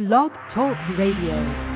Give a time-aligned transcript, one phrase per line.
[0.00, 1.69] Blog Talk Radio.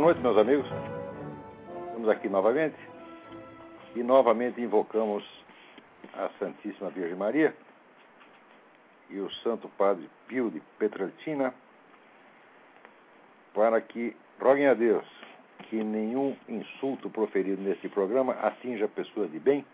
[0.00, 0.66] Boa noite, meus amigos.
[1.88, 2.76] Estamos aqui novamente
[3.94, 5.22] e novamente invocamos
[6.14, 7.54] a Santíssima Virgem Maria
[9.10, 11.52] e o Santo Padre Pio de Petrelcina
[13.52, 15.04] para que roguem a Deus
[15.68, 19.66] que nenhum insulto proferido neste programa atinja pessoas de bem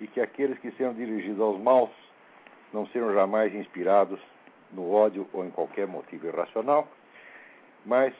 [0.00, 1.90] e que aqueles que sejam dirigidos aos maus
[2.72, 4.20] não sejam jamais inspirados
[4.70, 6.86] no ódio ou em qualquer motivo irracional,
[7.84, 8.14] mas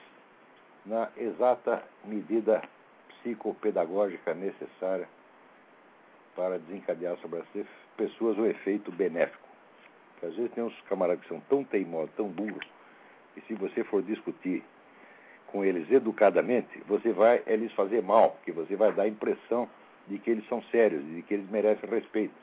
[0.85, 2.61] na exata medida
[3.09, 5.07] psicopedagógica necessária
[6.35, 9.47] para desencadear sobre as pessoas o efeito benéfico.
[10.13, 12.67] Porque às vezes tem uns camaradas que são tão teimosos, tão duros,
[13.33, 14.63] que se você for discutir
[15.47, 19.69] com eles educadamente, você vai é lhes fazer mal, que você vai dar a impressão
[20.07, 22.33] de que eles são sérios, de que eles merecem respeito.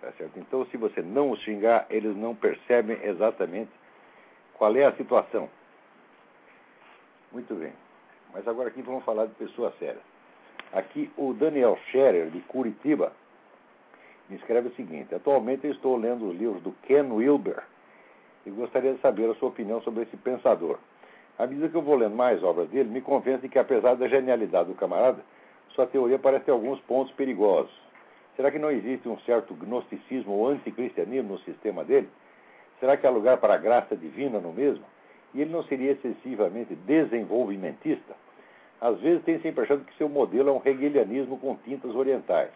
[0.00, 0.12] Tá?
[0.36, 3.70] Então, se você não os xingar, eles não percebem exatamente
[4.54, 5.48] qual é a situação.
[7.32, 7.72] Muito bem.
[8.32, 10.02] Mas agora aqui vamos falar de pessoas sérias.
[10.72, 13.12] Aqui o Daniel Scherer, de Curitiba,
[14.28, 17.62] me escreve o seguinte: Atualmente eu estou lendo os livros do Ken Wilber
[18.46, 20.78] e gostaria de saber a sua opinião sobre esse pensador.
[21.38, 24.06] À medida que eu vou lendo mais obras dele, me convence de que, apesar da
[24.08, 25.22] genialidade do camarada,
[25.70, 27.72] sua teoria parece ter alguns pontos perigosos.
[28.36, 32.08] Será que não existe um certo gnosticismo ou anticristianismo no sistema dele?
[32.78, 34.84] Será que há lugar para a graça divina no mesmo?
[35.34, 38.14] E ele não seria excessivamente desenvolvimentista?
[38.80, 42.50] Às vezes tem-se a impressão de que seu modelo é um hegelianismo com tintas orientais.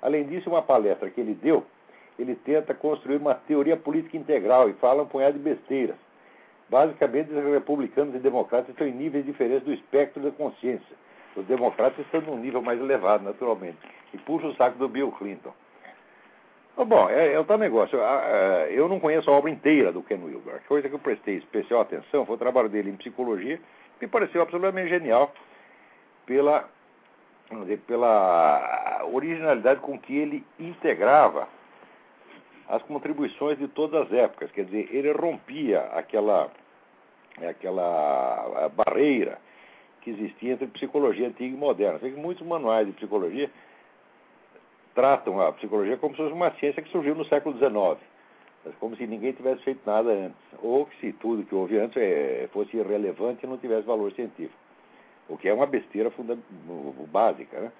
[0.00, 1.64] Além disso, uma palestra que ele deu,
[2.18, 5.96] ele tenta construir uma teoria política integral e fala um punhado de besteiras.
[6.68, 10.96] Basicamente, os republicanos e democratas estão em níveis diferentes do espectro da consciência.
[11.34, 13.78] Os democratas estão num nível mais elevado, naturalmente.
[14.14, 15.52] E puxa o saco do Bill Clinton.
[16.84, 17.98] Bom, é, é o tal negócio.
[18.70, 20.56] Eu não conheço a obra inteira do Ken Wilber.
[20.56, 23.58] A coisa que eu prestei especial atenção foi o trabalho dele em psicologia,
[23.98, 25.32] que me pareceu absolutamente genial
[26.24, 26.68] pela,
[27.50, 31.48] vamos dizer, pela originalidade com que ele integrava
[32.68, 34.50] as contribuições de todas as épocas.
[34.52, 36.50] Quer dizer, ele rompia aquela,
[37.46, 39.38] aquela barreira
[40.00, 41.98] que existia entre psicologia antiga e moderna.
[41.98, 43.50] Sei que muitos manuais de psicologia
[44.94, 48.00] tratam a psicologia como se fosse uma ciência que surgiu no século XIX,
[48.78, 52.48] como se ninguém tivesse feito nada antes, ou que se tudo que houve antes é,
[52.52, 54.58] fosse irrelevante e não tivesse valor científico,
[55.28, 56.12] o que é uma besteira
[57.10, 57.60] básica.
[57.60, 57.72] Né?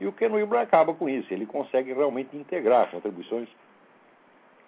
[0.00, 3.48] E o Ken Wilber acaba com isso, ele consegue realmente integrar contribuições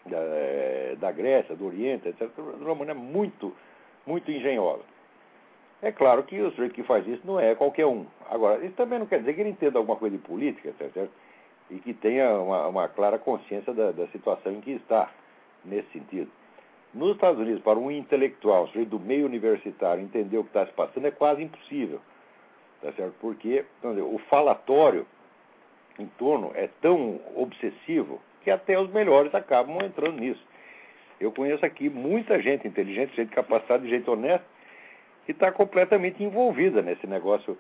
[0.06, 3.54] da, eh, da Grécia, do Oriente, etc., de uma maneira muito,
[4.06, 4.82] muito engenhosa.
[5.82, 8.06] É claro que o sujeito que faz isso não é qualquer um.
[8.28, 11.10] Agora, isso também não quer dizer que ele entenda alguma coisa de política, certo?
[11.70, 15.10] E que tenha uma, uma clara consciência da, da, situação em que está,
[15.64, 16.31] nesse sentido.
[16.92, 20.72] Nos Estados Unidos, para um intelectual, um do meio universitário, entender o que está se
[20.72, 22.00] passando é quase impossível,
[22.82, 23.14] tá certo?
[23.20, 25.06] porque dizer, o falatório
[25.98, 30.42] em torno é tão obsessivo que até os melhores acabam entrando nisso.
[31.20, 34.47] Eu conheço aqui muita gente inteligente, gente capacitada, gente honesta,
[35.26, 37.56] que está completamente envolvida nesse negócio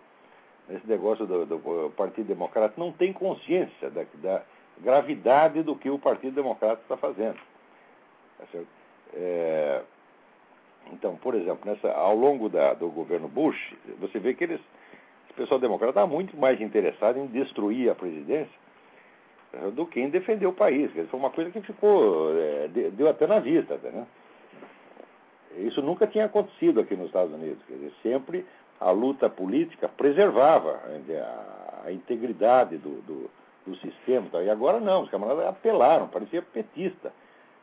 [0.70, 4.42] esse negócio do, do, Partido Democrata não tem consciência da, da,
[4.78, 7.38] gravidade do que o Partido Democrata está fazendo.
[8.38, 8.58] Tá
[9.12, 9.82] é,
[10.92, 13.58] então, por exemplo, nessa, ao longo da, do governo Bush,
[13.98, 14.60] você vê que eles,
[15.30, 18.58] o pessoal democrata está muito mais interessado em destruir a presidência
[19.74, 20.90] do que em defender o país.
[21.08, 23.76] Foi uma coisa que ficou, é, deu até na vista.
[23.76, 24.06] Né?
[25.58, 27.58] Isso nunca tinha acontecido aqui nos Estados Unidos.
[27.68, 28.46] Dizer, sempre
[28.80, 33.30] a luta política preservava a, a integridade do, do,
[33.66, 34.26] do sistema.
[34.30, 34.42] Tá?
[34.42, 37.12] E agora não, os camaradas apelaram, parecia petista.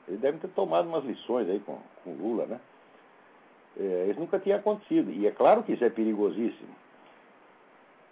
[0.08, 2.60] Eles devem ter tomado umas lições aí com, com Lula, né?
[3.80, 5.12] É, isso nunca tinha acontecido.
[5.12, 6.70] E é claro que isso é perigosíssimo.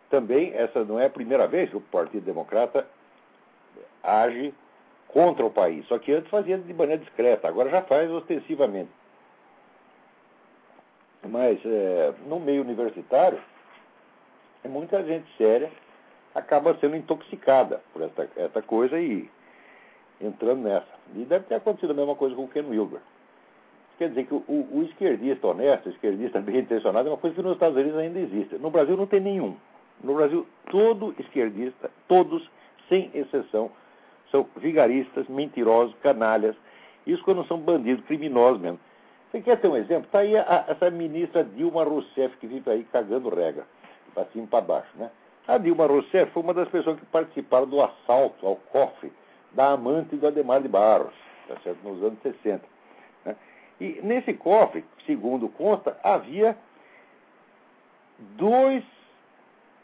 [0.10, 2.86] Também, essa não é a primeira vez que o Partido Democrata
[4.04, 4.54] age
[5.08, 5.86] contra o país.
[5.88, 8.92] Só que antes fazia de maneira discreta, agora já faz ostensivamente.
[11.30, 13.40] Mas é, no meio universitário,
[14.64, 15.72] muita gente séria
[16.34, 19.30] acaba sendo intoxicada por essa coisa e
[20.20, 20.88] entrando nessa.
[21.16, 23.00] E deve ter acontecido a mesma coisa com o Ken Wilber.
[23.98, 27.42] quer dizer que o, o, esquerdista honesto, o esquerdista bem intencionado, é uma coisa que
[27.42, 28.58] nos Estados Unidos ainda existe.
[28.58, 29.56] No Brasil não tem nenhum.
[30.04, 32.50] No Brasil, todo esquerdista, todos,
[32.90, 33.72] sem exceção,
[34.30, 36.56] são vigaristas, mentirosos, canalhas.
[37.08, 38.80] Isso quando são bandidos, criminosos mesmo.
[39.36, 40.06] Você quer ter um exemplo?
[40.06, 43.66] Está aí a, essa ministra Dilma Rousseff que fica aí cagando regra,
[44.14, 45.12] para cima e para baixo, né?
[45.46, 49.12] A Dilma Rousseff foi uma das pessoas que participaram do assalto ao cofre
[49.52, 51.14] da amante do Ademar de Barros,
[51.50, 51.80] tá certo?
[51.84, 52.64] nos anos 60.
[53.26, 53.36] Né?
[53.82, 56.56] E nesse cofre, segundo consta, havia
[58.38, 58.86] 2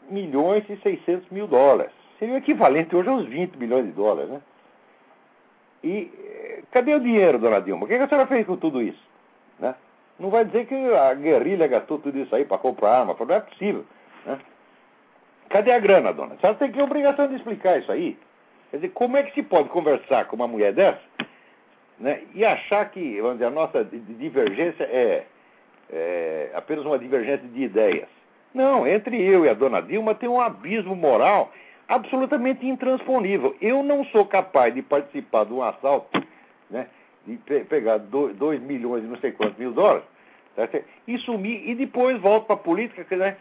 [0.08, 1.92] milhões e 600 mil dólares.
[2.18, 4.30] Seria o equivalente hoje aos 20 milhões de dólares.
[4.30, 4.40] Né?
[5.84, 7.84] E eh, cadê o dinheiro, dona Dilma?
[7.84, 9.11] O que a senhora fez com tudo isso?
[9.62, 9.74] Né?
[10.18, 13.40] Não vai dizer que a guerrilha gastou tudo isso aí para comprar arma, não é
[13.40, 13.84] possível.
[14.26, 14.38] Né?
[15.48, 16.36] Cadê a grana, dona?
[16.36, 18.18] Senhora tem que ter obrigação de explicar isso aí.
[18.70, 21.00] Quer dizer, como é que se pode conversar com uma mulher dessa
[21.98, 25.24] né, e achar que vamos dizer, a nossa divergência é,
[25.90, 28.08] é apenas uma divergência de ideias?
[28.52, 31.52] Não, entre eu e a dona Dilma tem um abismo moral
[31.88, 33.54] absolutamente intransponível.
[33.60, 36.22] Eu não sou capaz de participar de um assalto,
[36.70, 36.86] né,
[37.26, 40.04] de pe pegar 2 milhões e não sei quantos mil dólares,
[40.56, 40.68] tá,
[41.06, 43.36] e sumir, e depois volto para a política, né,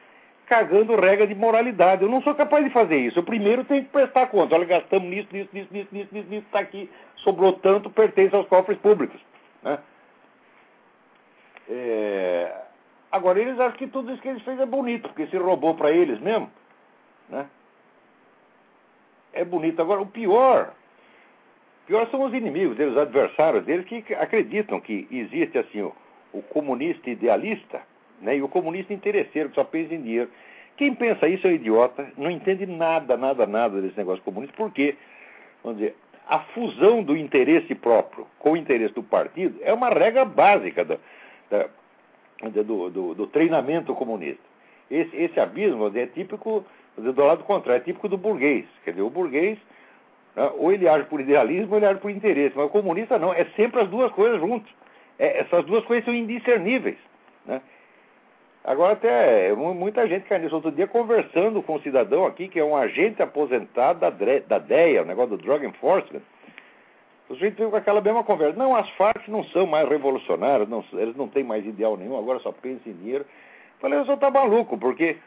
[0.52, 2.04] cagando regra de moralidade.
[2.04, 3.18] Eu não sou capaz de fazer isso.
[3.18, 4.54] Eu primeiro tenho que prestar conta.
[4.54, 8.48] Olha, gastamos nisso, nisso, nisso, nisso, nisso, nisso, nisso, está aqui, sobrou tanto, pertence aos
[8.48, 9.20] cofres públicos.
[9.64, 9.80] Né?
[11.70, 12.54] É...
[13.12, 15.92] Agora, eles acham que tudo isso que eles fez é bonito, porque se roubou para
[15.92, 16.52] eles mesmo.
[17.30, 17.46] Né?
[19.32, 19.82] É bonito.
[19.82, 20.74] Agora, o pior,
[21.92, 25.94] pior são os inimigos deles, os adversários deles, que acreditam que existe assim o,
[26.32, 27.82] o comunista idealista
[28.22, 28.38] né?
[28.38, 30.30] E o comunista interesseiro, que só pensa em dinheiro.
[30.78, 34.96] Quem pensa isso é um idiota, não entende nada, nada, nada desse negócio comunista, porque,
[35.64, 35.96] vamos dizer,
[36.28, 41.00] a fusão do interesse próprio com o interesse do partido é uma regra básica do,
[42.64, 44.42] do, do, do treinamento comunista.
[44.90, 46.66] Esse, esse abismo dizer, é típico,
[46.98, 48.66] dizer, do lado contrário, é típico do burguês.
[48.84, 49.58] Quer dizer, o burguês,
[50.58, 53.46] ou ele age por idealismo ou ele age por interesse, mas o comunista não, é
[53.56, 54.72] sempre as duas coisas juntas.
[55.20, 56.98] É, essas duas coisas são indiscerníveis.
[57.46, 57.62] Né?
[58.64, 60.56] Agora até muita gente caiu nisso.
[60.56, 65.02] Outro dia conversando com um cidadão aqui que é um agente aposentado da, da DEA,
[65.02, 66.22] o negócio do Drug Enforcement.
[67.28, 68.58] O sujeito veio com aquela mesma conversa.
[68.58, 72.40] Não, as Farc não são mais revolucionárias, não, eles não têm mais ideal nenhum, agora
[72.40, 73.26] só pensam em dinheiro.
[73.80, 75.18] Falei, o senhor está maluco, porque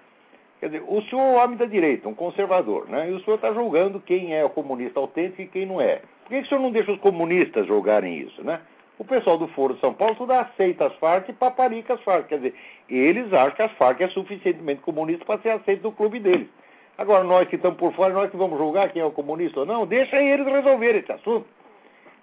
[0.65, 3.11] quer dizer, o senhor é um homem da direita, um conservador, né?
[3.11, 5.97] E o senhor está julgando quem é o comunista autêntico e quem não é.
[6.23, 8.61] Por que, que o senhor não deixa os comunistas julgarem isso, né?
[8.99, 12.29] O pessoal do Foro de São Paulo tudo aceita as Farc e paparica as Farc.
[12.29, 12.55] Quer dizer,
[12.89, 16.49] eles acham que as Farc é suficientemente comunista para ser aceito no clube deles.
[16.97, 19.67] Agora, nós que estamos por fora, nós que vamos julgar quem é o comunista ou
[19.67, 21.47] não, deixa eles resolverem esse assunto.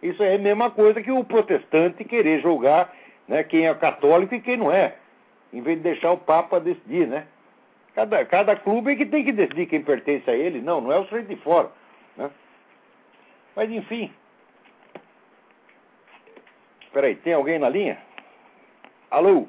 [0.02, 2.92] Isso é a mesma coisa que o protestante querer julgar
[3.28, 4.96] né, quem é católico e quem não é,
[5.54, 7.28] em vez de deixar o Papa decidir, né?
[7.96, 11.00] Cada, cada clube é que tem que decidir quem pertence a ele, não, não é
[11.00, 11.70] o sujeito de fora.
[12.16, 12.30] Né?
[13.56, 14.12] Mas, enfim,
[16.94, 17.98] Peraí, tem alguém na linha?
[19.10, 19.48] Alô?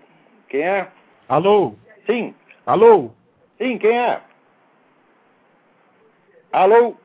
[0.48, 0.88] Quem é?
[1.28, 1.74] Alô?
[2.06, 2.34] Sim.
[2.66, 3.10] Alô?
[3.58, 4.20] Sim, quem é?
[6.52, 6.96] Alô?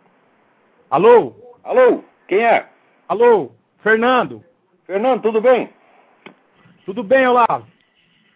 [0.92, 1.36] Alô?
[1.64, 2.04] Alô?
[2.28, 2.68] Quem é?
[3.08, 3.52] Alô?
[3.80, 4.44] Fernando?
[4.86, 5.70] Fernando, tudo bem?
[6.86, 7.68] Tudo bem, Olavo?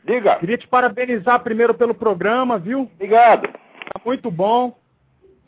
[0.04, 0.38] Diga.
[0.40, 2.90] Queria te parabenizar primeiro pelo programa, viu?
[2.94, 3.48] Obrigado.
[3.48, 4.78] Tá muito bom.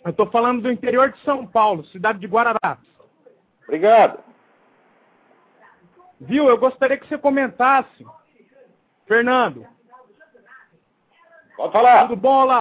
[0.04, 2.77] Eu estou falando do interior de São Paulo, cidade de Guarará.
[3.63, 4.20] Obrigado.
[6.20, 6.48] Viu?
[6.48, 8.06] Eu gostaria que você comentasse.
[9.08, 9.66] Fernando.
[11.56, 12.08] Pode falar.
[12.08, 12.60] Tudo bom, Olá?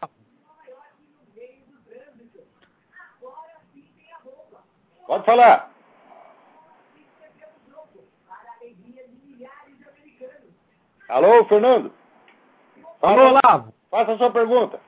[5.06, 5.71] Pode falar.
[11.12, 11.92] Alô, Fernando?
[13.02, 13.74] Alô, Olavo.
[13.90, 14.80] Faça a sua pergunta.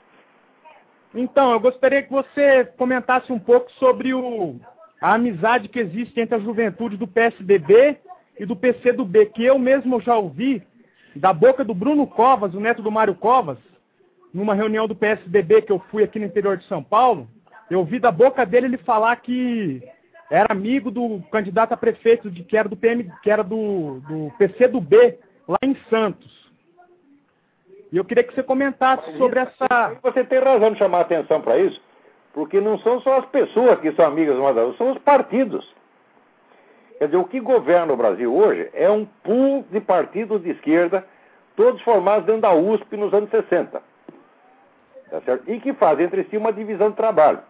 [1.15, 4.59] Então, eu gostaria que você comentasse um pouco sobre o,
[5.03, 7.99] a amizade que existe entre a juventude do PSDB
[8.39, 10.67] e do PC do B, que eu mesmo já ouvi
[11.15, 13.59] da boca do Bruno Covas, o neto do Mário Covas,
[14.33, 17.29] numa reunião do PSDB que eu fui aqui no interior de São Paulo,
[17.71, 19.83] eu ouvi da boca dele ele falar que
[20.31, 24.33] era amigo do candidato a prefeito de que era do PM, que era do, do
[24.39, 26.45] PC do B, lá em Santos.
[27.93, 29.97] E eu queria que você comentasse sobre essa.
[30.03, 31.81] Você tem razão de chamar a atenção para isso,
[32.33, 35.65] porque não são só as pessoas que são amigas umas das outras, são os partidos.
[36.99, 41.07] Quer dizer, o que governa o Brasil hoje é um pool de partidos de esquerda,
[41.57, 43.83] todos formados dentro da USP nos anos 60.
[45.11, 45.51] Tá certo?
[45.51, 47.41] E que fazem entre si uma divisão de trabalho.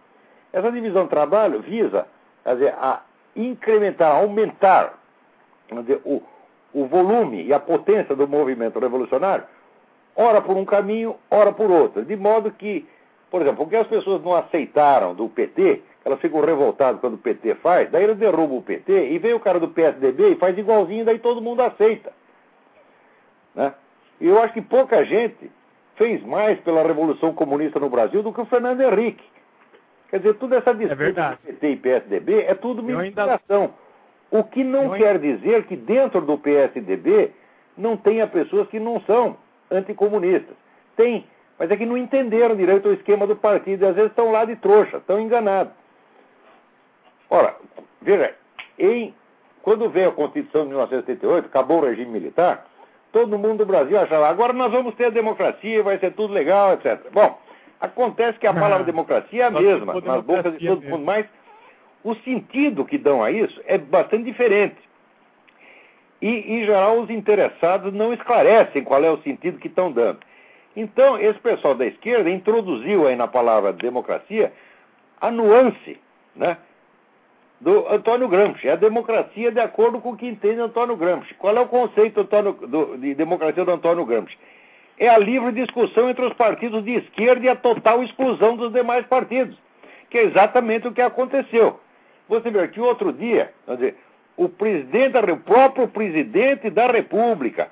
[0.53, 2.05] Essa divisão de trabalho visa
[2.43, 3.01] quer dizer, a
[3.35, 4.93] incrementar, aumentar
[5.71, 6.21] dizer, o,
[6.75, 9.45] o volume e a potência do movimento revolucionário,
[10.13, 12.03] ora por um caminho, ora por outro.
[12.03, 12.85] De modo que,
[13.31, 17.55] por exemplo, porque as pessoas não aceitaram do PT, elas ficam revoltadas quando o PT
[17.55, 21.05] faz, daí eles derrubam o PT e vem o cara do PSDB e faz igualzinho,
[21.05, 22.11] daí todo mundo aceita.
[23.55, 23.73] Né?
[24.19, 25.49] E eu acho que pouca gente
[25.95, 29.23] fez mais pela Revolução Comunista no Brasil do que o Fernando Henrique.
[30.09, 33.61] Quer dizer, toda essa disputa é PT e PSDB é tudo manipulação.
[33.61, 33.84] Ainda...
[34.31, 37.31] O que não Eu quer dizer que dentro do PSDB
[37.77, 39.37] não tenha pessoas que não são
[39.71, 40.55] anticomunistas.
[40.95, 41.25] Tem,
[41.59, 44.45] mas é que não entenderam direito o esquema do partido e às vezes estão lá
[44.45, 45.73] de trouxa, estão enganados.
[47.29, 47.55] Ora,
[48.01, 48.33] veja,
[48.77, 49.13] em,
[49.61, 52.65] quando veio a Constituição de 1978, acabou o regime militar,
[53.11, 56.73] todo mundo do Brasil achava, agora nós vamos ter a democracia, vai ser tudo legal,
[56.73, 56.99] etc.
[57.11, 57.39] Bom,
[57.79, 61.25] acontece que a palavra ah, democracia é a mesma, nas bocas de todo mundo, mas
[62.05, 64.77] o sentido que dão a isso é bastante diferente.
[66.21, 70.19] E, em geral, os interessados não esclarecem qual é o sentido que estão dando.
[70.75, 74.53] Então, esse pessoal da esquerda introduziu aí na palavra democracia
[75.19, 75.99] a nuance
[76.35, 76.57] né,
[77.59, 78.67] do Antônio Gramsci.
[78.67, 81.33] É a democracia de acordo com o que entende Antônio Gramsci.
[81.33, 84.37] Qual é o conceito Antônio, do, de democracia do Antônio Gramsci?
[84.99, 89.07] É a livre discussão entre os partidos de esquerda e a total exclusão dos demais
[89.07, 89.57] partidos,
[90.11, 91.79] que é exatamente o que aconteceu.
[92.27, 93.95] Você vê que outro dia, dizer,
[94.37, 97.69] o presidente, o próprio presidente da República,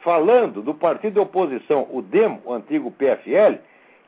[0.00, 3.58] falando do partido de oposição, o DEM, o antigo PFL,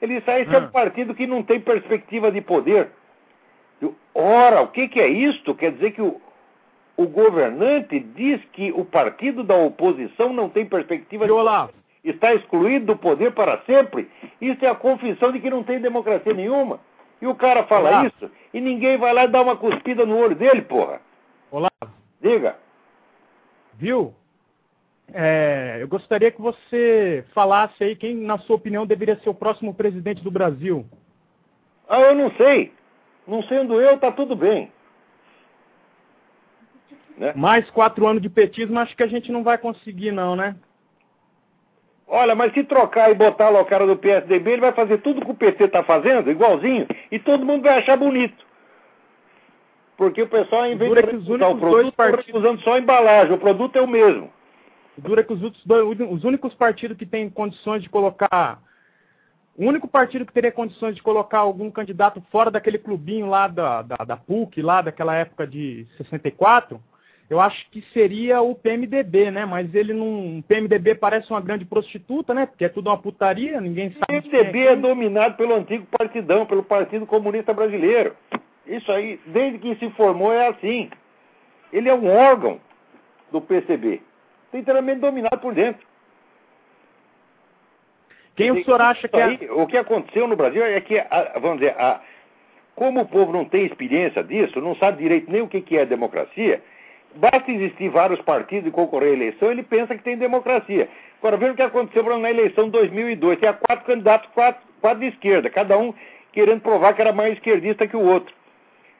[0.01, 0.69] ele disse: ah, esse é um ah.
[0.69, 2.89] partido que não tem perspectiva de poder.
[3.81, 5.55] Eu, ora, o que, que é isto?
[5.55, 6.21] Quer dizer que o,
[6.97, 11.75] o governante diz que o partido da oposição não tem perspectiva de poder.
[12.03, 14.09] Está excluído do poder para sempre.
[14.41, 16.81] Isso é a confissão de que não tem democracia nenhuma.
[17.21, 18.07] E o cara fala Olá.
[18.07, 21.01] isso e ninguém vai lá e dá uma cuspida no olho dele, porra.
[21.51, 21.71] Olá.
[22.21, 22.57] Diga.
[23.75, 24.15] Viu?
[25.13, 29.75] É, eu gostaria que você falasse aí quem, na sua opinião, deveria ser o próximo
[29.75, 30.87] presidente do Brasil.
[31.89, 32.73] Ah, eu não sei.
[33.27, 34.73] Não sendo eu, tá tudo bem.
[37.17, 37.33] Né?
[37.35, 40.57] Mais quatro anos de petismo, acho que a gente não vai conseguir, não, né?
[42.13, 45.25] Olha, mas se trocar e botar lá o cara do PSDB, ele vai fazer tudo
[45.25, 48.45] que o PT está fazendo, igualzinho, e todo mundo vai achar bonito.
[49.97, 53.33] Porque o pessoal, em vez Dura de usar o produto, está usando só a embalagem,
[53.33, 54.29] o produto é o mesmo.
[54.99, 58.61] Dura que os, outros dois, os únicos partidos que têm condições de colocar.
[59.57, 63.83] O único partido que teria condições de colocar algum candidato fora daquele clubinho lá da,
[63.83, 66.83] da, da PUC, lá daquela época de 64,
[67.31, 69.47] eu acho que seria o PMDB, né?
[69.47, 70.39] Mas ele não.
[70.39, 72.45] O PMDB parece uma grande prostituta, né?
[72.45, 74.19] Porque é tudo uma putaria, ninguém sabe.
[74.19, 78.17] O PMDB é, é dominado pelo antigo partidão, pelo Partido Comunista Brasileiro.
[78.67, 80.91] Isso aí, desde que se formou, é assim.
[81.73, 82.61] Ele é um órgão
[83.31, 84.03] do PCB.
[84.53, 85.87] Inteiramente dominado por dentro.
[88.35, 89.23] Quem o senhor acha que é.
[89.23, 91.01] Aí, o que aconteceu no Brasil é que,
[91.41, 91.77] vamos dizer,
[92.75, 96.61] como o povo não tem experiência disso, não sabe direito nem o que é democracia
[97.15, 100.89] Basta existir vários partidos e concorrer à eleição, ele pensa que tem democracia.
[101.19, 103.39] Agora, veja o que aconteceu na eleição de 2002.
[103.39, 105.93] Tinha quatro candidatos, quatro, quatro de esquerda, cada um
[106.33, 108.35] querendo provar que era mais esquerdista que o outro.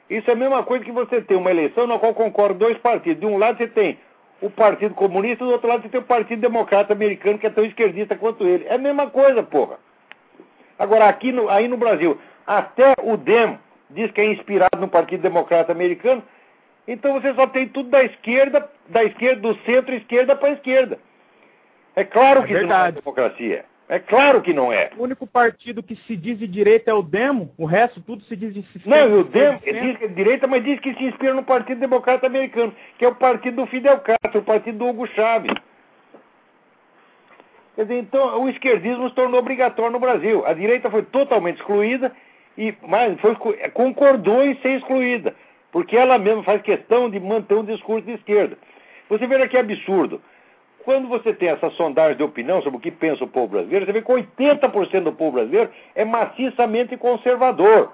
[0.09, 3.21] Isso é a mesma coisa que você tem uma eleição na qual concorrem dois partidos.
[3.21, 3.97] De um lado você tem
[4.41, 7.63] o Partido Comunista, do outro lado você tem o Partido Democrata Americano, que é tão
[7.63, 8.65] esquerdista quanto ele.
[8.67, 9.77] É a mesma coisa, porra.
[10.77, 13.57] Agora, aqui no, aí no Brasil, até o DEM
[13.89, 16.21] diz que é inspirado no Partido Democrata Americano,
[16.87, 20.99] então você só tem tudo da esquerda, da esquerda, do centro-esquerda para a esquerda.
[21.95, 23.65] É claro é que não é democracia.
[23.89, 24.89] É claro que não é.
[24.97, 28.37] O único partido que se diz de direita é o Demo, o resto tudo se
[28.37, 29.05] diz de sistema.
[29.05, 31.81] Não, o Demo diz que é de direita, mas diz que se inspira no Partido
[31.81, 35.51] Democrata Americano, que é o partido do Fidel Castro, o partido do Hugo Chávez.
[37.75, 40.45] Quer dizer, então o esquerdismo se tornou obrigatório no Brasil.
[40.45, 42.13] A direita foi totalmente excluída,
[42.57, 43.35] e mas foi,
[43.73, 45.35] concordou em ser excluída
[45.71, 48.57] porque ela mesma faz questão de manter um discurso de esquerda.
[49.09, 50.21] Você vê que absurdo.
[50.83, 53.91] Quando você tem essa sondagem de opinião sobre o que pensa o povo brasileiro, você
[53.91, 57.91] vê que 80% do povo brasileiro é maciçamente conservador.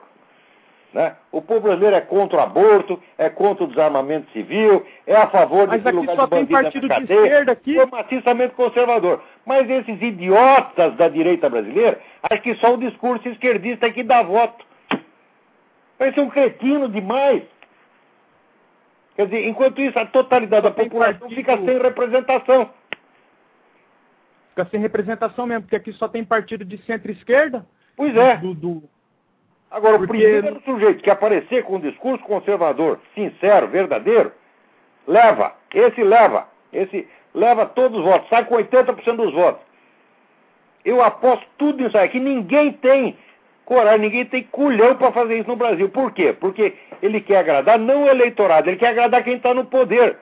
[0.93, 1.15] Né?
[1.31, 5.67] O povo brasileiro é contra o aborto, é contra o desarmamento civil, é a favor
[5.67, 7.77] de lugar só de tem partido de esquerda aqui.
[7.77, 9.21] É maciçamente conservador.
[9.45, 14.23] Mas esses idiotas da direita brasileira acham que só o discurso esquerdista é que dá
[14.23, 14.65] voto.
[15.97, 17.43] Parece um cretino demais.
[19.17, 22.69] Quer dizer, enquanto isso, a totalidade da população fica sem representação.
[24.49, 27.65] Fica sem representação mesmo, porque aqui só tem partido de centro-esquerda.
[27.95, 28.37] Pois é.
[28.37, 28.83] Do, do...
[29.71, 30.13] Agora, porque...
[30.13, 34.31] o primeiro sujeito que aparecer com um discurso conservador, sincero, verdadeiro,
[35.07, 35.55] leva.
[35.73, 36.47] Esse leva.
[36.71, 39.65] Esse leva todos os votos, sai com 80% dos votos.
[40.85, 43.17] Eu aposto tudo nisso aí, que ninguém tem
[43.67, 45.89] coragem, ninguém tem culhão para fazer isso no Brasil.
[45.89, 46.33] Por quê?
[46.39, 50.17] Porque ele quer agradar não o eleitorado, ele quer agradar quem está no poder.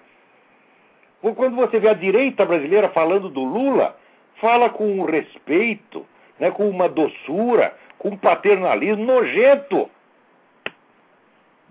[1.22, 3.96] Quando você vê a direita brasileira falando do Lula,
[4.42, 6.06] fala com um respeito,
[6.40, 9.90] né, com uma doçura, com um paternalismo nojento.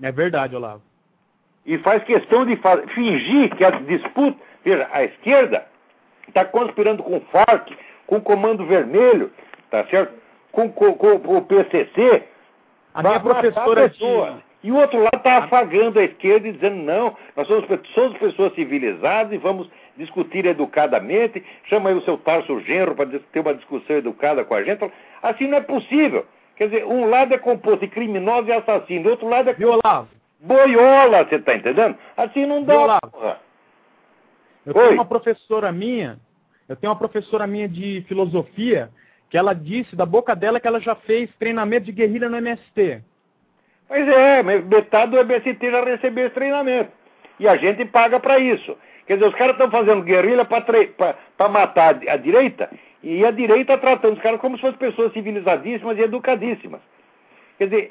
[0.01, 0.83] É verdade, Olavo.
[1.67, 2.59] E faz questão de
[2.95, 4.39] fingir que a disputa.
[4.65, 5.67] Veja, a esquerda
[6.29, 7.77] está conspirando com o FARC,
[8.07, 9.33] com o Comando Vermelho,
[9.71, 10.24] tá certo?
[10.55, 12.23] Com, com, com o PCC.
[12.95, 14.45] A minha professora de...
[14.65, 18.55] E o outro lado está afagando a esquerda e dizendo: não, nós somos, somos pessoas
[18.55, 21.45] civilizadas e vamos discutir educadamente.
[21.65, 24.91] Chama aí o seu Tarso Genro para ter uma discussão educada com a gente.
[25.23, 26.25] Assim não é possível.
[26.57, 29.53] Quer dizer, um lado é composto de criminoso e assassino, o outro lado é.
[29.53, 30.09] Violavo.
[30.41, 31.97] Boiola, você está entendendo?
[32.17, 32.73] Assim não dá.
[32.73, 33.37] Violavo.
[34.65, 34.95] Eu tenho Oi.
[34.95, 36.19] uma professora minha,
[36.67, 38.89] eu tenho uma professora minha de filosofia
[39.35, 43.03] que ela disse da boca dela que ela já fez treinamento de guerrilha no MST.
[43.89, 46.93] Pois é, metade do MST já recebeu esse treinamento.
[47.41, 48.79] E a gente paga para isso.
[49.09, 52.71] Quer dizer, os caras estão fazendo guerrilha para matar a direita
[53.03, 56.81] e a direita tratando os caras como se fossem pessoas civilizadíssimas e educadíssimas.
[57.59, 57.91] Quer dizer,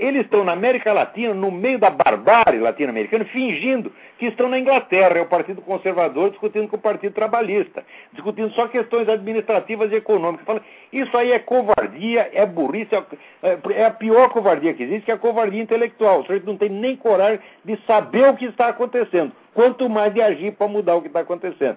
[0.00, 5.18] eles estão na América Latina, no meio da barbárie latino-americana, fingindo que estão na Inglaterra.
[5.18, 10.46] É o Partido Conservador discutindo com o Partido Trabalhista, discutindo só questões administrativas e econômicas.
[10.46, 15.10] Fala, isso aí é covardia, é burrice, é, é a pior covardia que existe, que
[15.10, 16.20] é a covardia intelectual.
[16.20, 20.22] O sujeito não tem nem coragem de saber o que está acontecendo, quanto mais de
[20.22, 21.76] agir para mudar o que está acontecendo.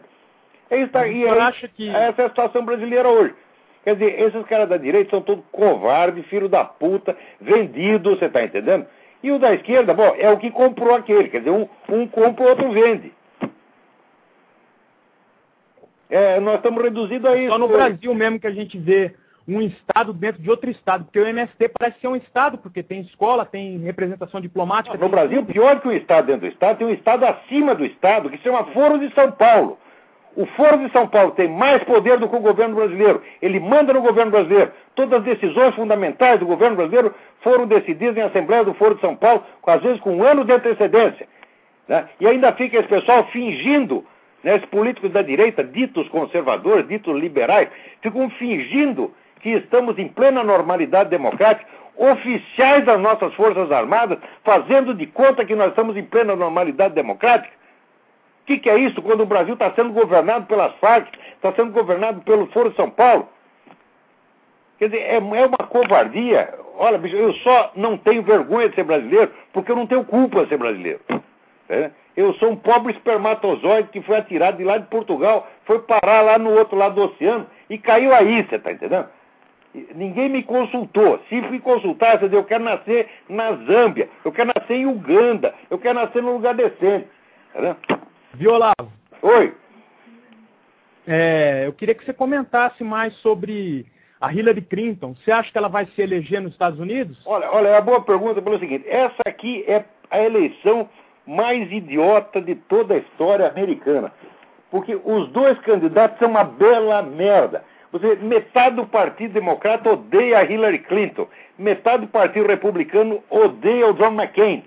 [0.70, 1.90] É isso, tá, e é, que...
[1.90, 3.36] essa é a situação brasileira hoje.
[3.84, 8.44] Quer dizer, esses caras da direita são todos covardes, filho da puta, vendidos, você está
[8.44, 8.86] entendendo?
[9.22, 11.30] E o da esquerda, bom, é o que comprou aquele.
[11.30, 13.14] Quer dizer, um, um compra, o outro vende.
[16.10, 17.52] É, nós estamos reduzidos a isso.
[17.52, 19.16] Só no Brasil mesmo que a gente vê
[19.48, 23.02] um estado dentro de outro estado, porque o MST parece ser um estado, porque tem
[23.02, 24.98] escola, tem representação diplomática.
[24.98, 25.52] No Brasil, tudo.
[25.52, 28.44] pior que um estado dentro do estado, tem um estado acima do estado, que se
[28.44, 29.78] chama Foro de São Paulo.
[30.36, 33.22] O Foro de São Paulo tem mais poder do que o governo brasileiro.
[33.42, 34.72] Ele manda no governo brasileiro.
[34.96, 39.16] Todas as decisões fundamentais do governo brasileiro foram decididas em Assembleia do Foro de São
[39.16, 41.28] Paulo, às vezes com um ano de antecedência.
[41.88, 42.08] Né?
[42.20, 44.06] E ainda fica esse pessoal fingindo,
[44.44, 47.70] né, esses políticos da direita, ditos conservadores, ditos liberais,
[48.02, 55.06] ficam fingindo que estamos em plena normalidade democrática, oficiais das nossas Forças Armadas, fazendo de
[55.06, 57.54] conta que nós estamos em plena normalidade democrática.
[58.44, 61.72] O que, que, é isso quando o Brasil está sendo governado pelas Farc, está sendo
[61.72, 63.30] governado pelo Foro São Paulo?
[64.78, 66.54] Quer dizer, é, é uma covardia.
[66.78, 70.44] Olha, bicho, eu só não tenho vergonha de ser brasileiro porque eu não tenho culpa
[70.44, 71.00] de ser brasileiro.
[71.70, 71.92] É?
[72.18, 76.38] Eu sou um pobre espermatozoide que foi atirado de lá de Portugal, foi parar lá
[76.38, 79.08] no outro lado do oceano e caiu aí, você está entendendo?
[79.96, 81.20] Ninguém me consultou.
[81.30, 85.96] Se me consultasse, eu quero nascer na Zâmbia, eu quero nascer em Uganda, eu quero
[85.96, 87.08] nascer num lugar decente.
[87.54, 87.78] Tá
[88.34, 88.92] Violavo.
[89.22, 89.54] Oi.
[91.08, 93.86] É, eu queria que você comentasse mais sobre
[94.20, 95.14] a Hillary Clinton.
[95.16, 97.22] Você acha que ela vai se eleger nos Estados Unidos?
[97.26, 100.90] Olha, olha, é uma boa pergunta pelo seguinte: essa aqui é a eleição
[101.28, 104.12] mais idiota de toda a história americana.
[104.72, 107.64] Porque os dois candidatos são uma bela merda.
[107.92, 111.28] Você, metade do Partido Democrata odeia a Hillary Clinton,
[111.60, 114.64] metade do Partido Republicano odeia o John McCain.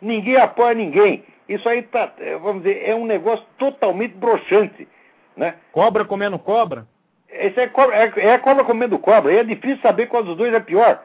[0.00, 1.24] Ninguém apoia ninguém.
[1.48, 4.88] Isso aí tá, é, vamos dizer, é um negócio totalmente broxante.
[5.36, 5.54] Né?
[5.72, 6.86] Cobra comendo cobra?
[7.28, 9.32] Esse é, cobra, é, é cobra comendo cobra.
[9.32, 11.02] E é difícil saber qual dos dois é pior.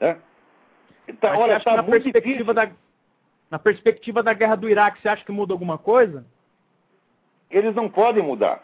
[0.00, 0.16] Né?
[1.08, 2.70] Então, olha, tá na perspectiva da
[3.50, 6.24] Na perspectiva da guerra do Iraque, você acha que muda alguma coisa?
[7.50, 8.62] Eles não podem mudar.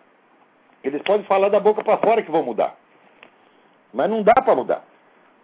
[0.85, 2.77] Eles podem falar da boca para fora que vão mudar.
[3.92, 4.85] Mas não dá para mudar.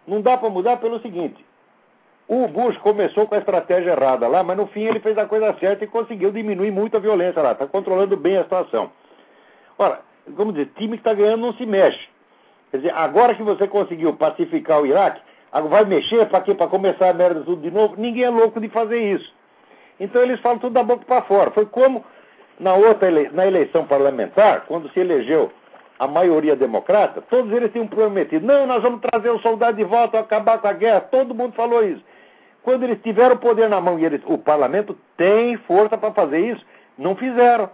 [0.07, 1.45] Não dá para mudar pelo seguinte:
[2.27, 5.55] o Bush começou com a estratégia errada lá, mas no fim ele fez a coisa
[5.59, 7.51] certa e conseguiu diminuir muito a violência lá.
[7.51, 8.91] Está controlando bem a situação.
[9.77, 12.07] Ora, vamos dizer, time que está ganhando não se mexe.
[12.71, 15.21] Quer dizer, agora que você conseguiu pacificar o Iraque,
[15.69, 16.55] vai mexer para quê?
[16.55, 17.95] Para começar a merda tudo de novo?
[17.97, 19.31] Ninguém é louco de fazer isso.
[19.99, 21.51] Então eles falam tudo da boca para fora.
[21.51, 22.03] Foi como
[22.59, 23.29] na outra ele...
[23.29, 25.51] na eleição parlamentar, quando se elegeu
[25.97, 30.19] a maioria democrata, todos eles tinham prometido: não, nós vamos trazer os soldados de volta,
[30.19, 31.01] acabar com a guerra.
[31.01, 32.03] Todo mundo falou isso.
[32.65, 36.39] Quando eles tiveram o poder na mão e eles, o parlamento tem força para fazer
[36.39, 36.65] isso,
[36.97, 37.69] não fizeram.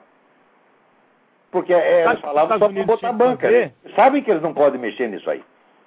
[1.50, 3.50] Porque é, eles falavam só para botar banca.
[3.50, 3.72] Né?
[3.96, 5.42] Sabem que eles não podem mexer nisso aí.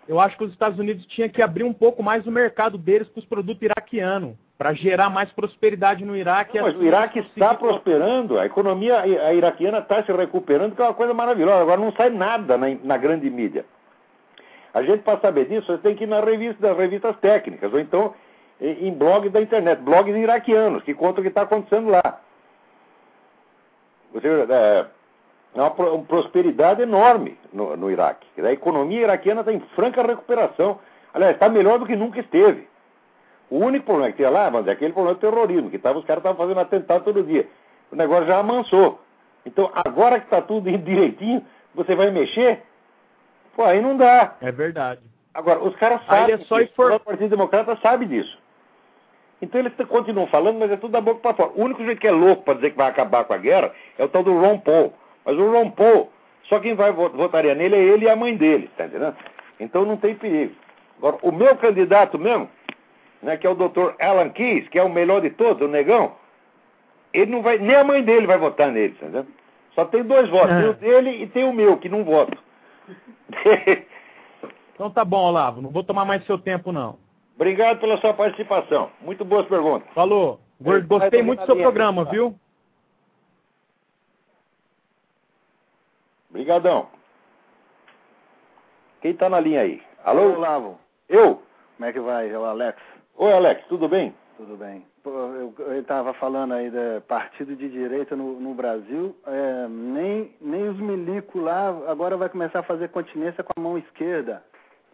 [0.09, 3.07] eu acho que os Estados Unidos tinha que abrir um pouco mais o mercado deles
[3.09, 6.57] para os produtos iraquianos, para gerar mais prosperidade no Iraque.
[6.57, 10.85] Não, mas o Iraque está prosperando, a economia a iraquiana está se recuperando, que é
[10.87, 11.61] uma coisa maravilhosa.
[11.61, 13.67] Agora não sai nada na, na grande mídia.
[14.73, 17.79] A gente, para saber disso, você tem que ir na revista, nas revistas técnicas, ou
[17.79, 18.15] então
[18.61, 22.21] em blogs da internet, blogs iraquianos, que contam o que está acontecendo lá.
[24.13, 24.87] Você, é,
[25.55, 25.71] é uma,
[26.05, 28.27] prosperidade enorme no, no Iraque.
[28.41, 30.79] A economia iraquiana está em franca recuperação.
[31.13, 32.69] Aliás, está melhor do que nunca esteve.
[33.51, 36.05] O único problema que tinha lá, mas é aquele problema do terrorismo, que tava, os
[36.05, 37.47] caras estavam fazendo atentado todo dia.
[37.93, 39.01] O negócio já amansou.
[39.45, 42.63] Então, agora que está tudo direitinho, você vai mexer?
[43.55, 44.35] Pô, aí não dá.
[44.41, 45.01] É verdade.
[45.33, 46.35] Agora, os caras sabem.
[46.35, 46.93] É só for...
[46.93, 48.39] O Partido Democrata sabe disso.
[49.45, 51.53] Então eles continuam falando, mas é tudo da boca para fora.
[51.55, 54.05] O único jeito que é louco para dizer que vai acabar com a guerra é
[54.05, 54.95] o tal do Ron Paul.
[55.23, 56.11] Mas o Ron Paul,
[56.45, 59.15] só quem vai votaria nele é ele e a mãe dele, tá entendendo?
[59.61, 60.55] Então não tem perigo.
[60.97, 62.49] Agora, o meu candidato mesmo,
[63.23, 63.93] né, que é o Dr.
[64.01, 66.13] Alan Keyes, que é o melhor de todos, o negão,
[67.13, 69.29] ele não vai, nem a mãe dele vai votar nele, tá entendendo?
[69.75, 70.61] Só tem dois votos, é.
[70.61, 72.39] tem o dele e tem o meu, que não voto.
[74.73, 77.04] então tá bom, Olavo, não vou tomar mais seu tempo não.
[77.35, 78.91] Obrigado pela sua participação.
[79.01, 79.89] Muito boas perguntas.
[79.93, 80.41] Falou.
[80.87, 82.39] Gostei muito do seu programa, viu?
[86.31, 86.89] Obrigadão.
[89.01, 89.83] Quem está na linha aí?
[90.05, 90.35] Alô?
[90.35, 90.79] Olavo.
[91.09, 91.43] Eu?
[91.77, 92.31] Como é que vai?
[92.31, 92.81] É o Alex.
[93.17, 94.15] Oi, Alex, tudo bem?
[94.37, 94.85] Tudo bem.
[95.05, 100.79] eu estava falando aí do partido de direita no, no Brasil, é, nem, nem os
[100.79, 104.43] milicos lá agora vai começar a fazer continência com a mão esquerda.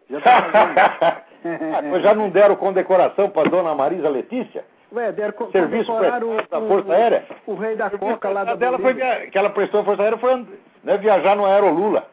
[0.09, 4.63] Já tá ah, já não deram condecoração para dona Marisa Letícia?
[4.93, 7.25] Ué, deram co Serviço o, da Força Aérea?
[7.47, 8.93] O, o rei da Coca lá da dela foi
[9.31, 10.45] Que ela prestou a Força Aérea foi
[10.83, 12.05] né, viajar no Aerolula.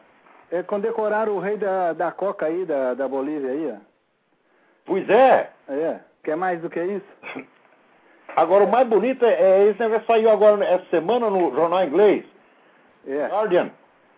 [0.51, 3.79] É, condecoraram o rei da, da Coca aí, da, da Bolívia aí, ó.
[4.85, 5.49] Pois é.
[5.67, 5.99] É.
[6.23, 7.05] Quer mais do que isso?
[8.35, 12.23] Agora, o mais bonito é, é esse negócio saiu agora essa semana no jornal inglês.
[13.07, 13.27] É.
[13.27, 13.69] Guardian.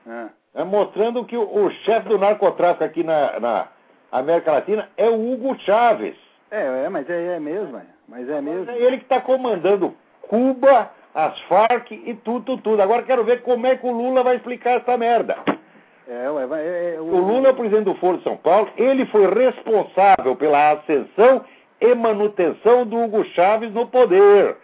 [0.07, 0.61] É.
[0.61, 3.67] é mostrando que o, o chefe do narcotráfico aqui na, na
[4.11, 6.15] América Latina é o Hugo Chávez.
[6.49, 7.85] É, é mas é, é mesmo, é.
[8.07, 8.69] mas é mesmo.
[8.69, 12.81] É ele que está comandando Cuba, as Farc e tudo, tudo.
[12.81, 15.37] Agora quero ver como é que o Lula vai explicar essa merda.
[16.07, 17.05] É, ué, é, é, o...
[17.05, 21.45] o Lula é o presidente do Foro de São Paulo, ele foi responsável pela ascensão
[21.79, 24.57] e manutenção do Hugo Chávez no poder.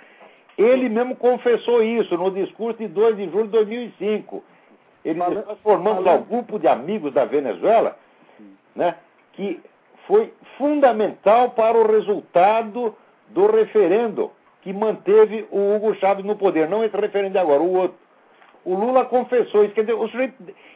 [0.58, 4.44] Ele mesmo confessou isso no discurso de 2 de julho de 2005.
[5.06, 5.20] Ele.
[5.20, 7.98] Nós formamos um grupo de amigos da Venezuela,
[8.76, 8.96] né?
[9.38, 9.62] Que
[10.08, 12.94] foi fundamental para o resultado
[13.30, 17.74] do referendo que manteve o Hugo Chávez no poder, não esse referendo de agora, o
[17.74, 17.98] outro.
[18.66, 20.34] O Lula confessou isso, quer dizer, o sujeito,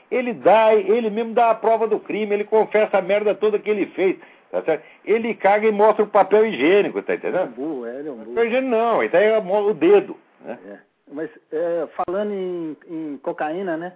[0.10, 3.70] ele dá, ele mesmo dá a prova do crime, ele confessa a merda toda que
[3.70, 4.18] ele fez.
[4.50, 4.84] Tá certo?
[5.04, 7.42] Ele caga e mostra o papel higiênico, tá entendendo?
[7.42, 8.28] É um burro, é, ele é um burro.
[8.28, 10.18] Papel higiênico não, ele tá o dedo.
[10.42, 10.60] Né?
[10.68, 10.78] É.
[11.12, 13.94] Mas é, falando em, em cocaína, né?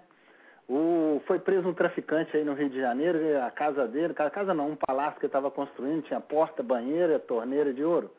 [0.67, 4.54] O, foi preso um traficante aí no Rio de Janeiro, a casa dele, a casa
[4.54, 8.10] não, um palácio que ele estava construindo, tinha porta, banheira, torneira de ouro.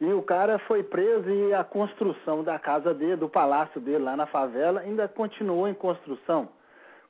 [0.00, 4.16] E o cara foi preso e a construção da casa dele, do palácio dele lá
[4.16, 6.48] na favela, ainda continuou em construção.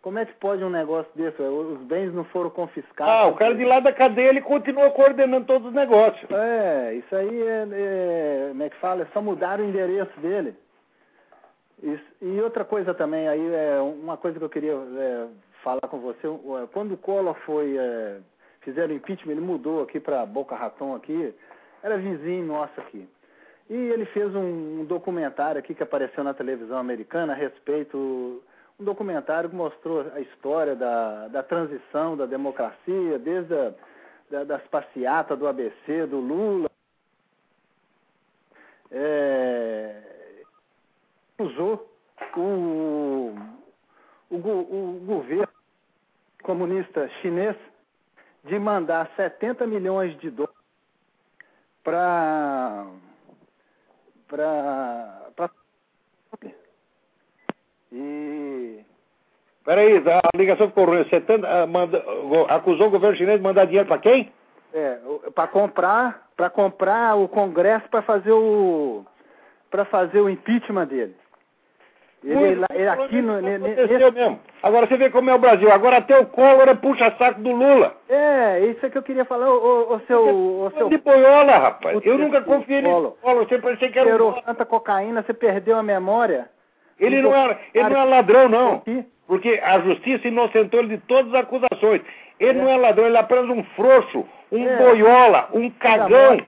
[0.00, 1.42] Como é que pode um negócio desse?
[1.42, 3.12] Os bens não foram confiscados.
[3.12, 6.30] Ah, o cara de lá da cadeia, ele continua coordenando todos os negócios.
[6.30, 9.02] É, isso aí é, é como é que fala?
[9.02, 10.54] É só mudar o endereço dele.
[11.82, 15.26] E outra coisa também, aí é uma coisa que eu queria é,
[15.62, 16.26] falar com você.
[16.72, 18.18] Quando o Collor foi, é,
[18.62, 21.34] fizeram impeachment, ele mudou aqui para Boca Raton aqui,
[21.82, 23.06] era vizinho nosso aqui.
[23.68, 28.42] E ele fez um, um documentário aqui que apareceu na televisão americana a respeito,
[28.78, 33.72] um documentário que mostrou a história da, da transição da democracia, desde a,
[34.30, 36.70] da, das passeatas do ABC, do Lula.
[38.90, 40.06] É,
[41.38, 41.90] usou
[42.36, 43.34] o,
[44.30, 45.48] o, o governo
[46.42, 47.56] comunista chinês
[48.44, 50.56] de mandar 70 milhões de dólares
[51.82, 52.86] para
[54.28, 55.50] para
[57.92, 58.84] e
[59.64, 61.04] Peraí, a ligação ficou ruim.
[61.08, 62.04] 70, ah, manda,
[62.48, 64.32] acusou o governo chinês de mandar dinheiro para quem?
[64.72, 64.98] É,
[65.34, 69.04] para comprar, para comprar o Congresso para fazer o
[69.68, 71.16] para fazer o impeachment dele.
[72.26, 74.10] Ele, ele aqui no, nesse...
[74.10, 74.40] mesmo.
[74.60, 75.70] Agora você vê como é o Brasil.
[75.70, 77.96] Agora até o Collor é puxa-saco do Lula.
[78.08, 80.22] É, isso é que eu queria falar, o, o seu.
[80.24, 80.88] O seu...
[80.88, 82.00] De boiola, rapaz.
[82.04, 83.48] eu nunca confiei nesse Collor.
[83.48, 84.08] Sempre pensei que era.
[84.08, 86.50] Cheirou tanta cocaína, você perdeu a memória.
[86.98, 88.82] Ele não era, ele não é ladrão, não.
[89.26, 92.02] Porque a justiça inocentou ele de todas as acusações.
[92.40, 92.62] Ele é.
[92.62, 94.76] não é ladrão, ele é apenas um frouxo, um é.
[94.78, 96.44] boiola, um cagão.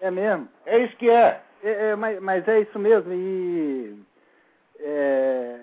[0.00, 0.48] É mesmo.
[0.66, 1.40] É isso que é.
[1.62, 3.12] é, é mas, mas, é isso mesmo.
[3.12, 3.94] E
[4.80, 5.56] é,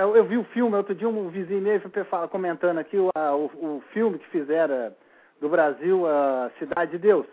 [0.00, 3.34] eu, eu, vi o filme, outro dia um vizinho meu foi comentando aqui o, a,
[3.34, 4.92] o, o, filme que fizeram
[5.40, 7.26] do Brasil, a Cidade de Deus.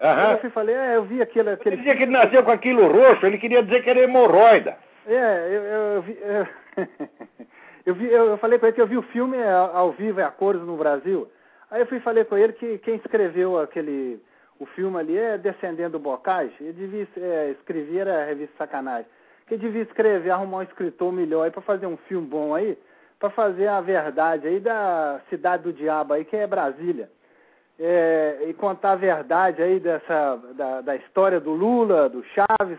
[0.00, 0.32] Aham.
[0.32, 1.50] Eu fui, falei, é, eu vi aquele...
[1.50, 4.76] aquele ele dizia que ele nasceu com aquilo roxo, ele queria dizer que era hemorroida.
[5.06, 6.18] É, eu, eu, eu vi...
[6.20, 6.46] Eu,
[7.86, 10.30] eu, vi eu, falei com ele que eu vi o filme ao vivo e a
[10.30, 11.30] cores no Brasil.
[11.70, 14.20] Aí eu fui falei com ele que quem escreveu aquele
[14.58, 16.54] o filme ali é Descendendo do Bocage.
[16.60, 19.06] Ele devia é, escrever a revista Sacanagem.
[19.52, 22.74] Que devia escrever, arrumar um escritor melhor aí para fazer um filme bom aí,
[23.20, 27.10] para fazer a verdade aí da cidade do diabo aí, que é Brasília.
[27.78, 32.78] É, e contar a verdade aí dessa da, da história do Lula, do Chaves,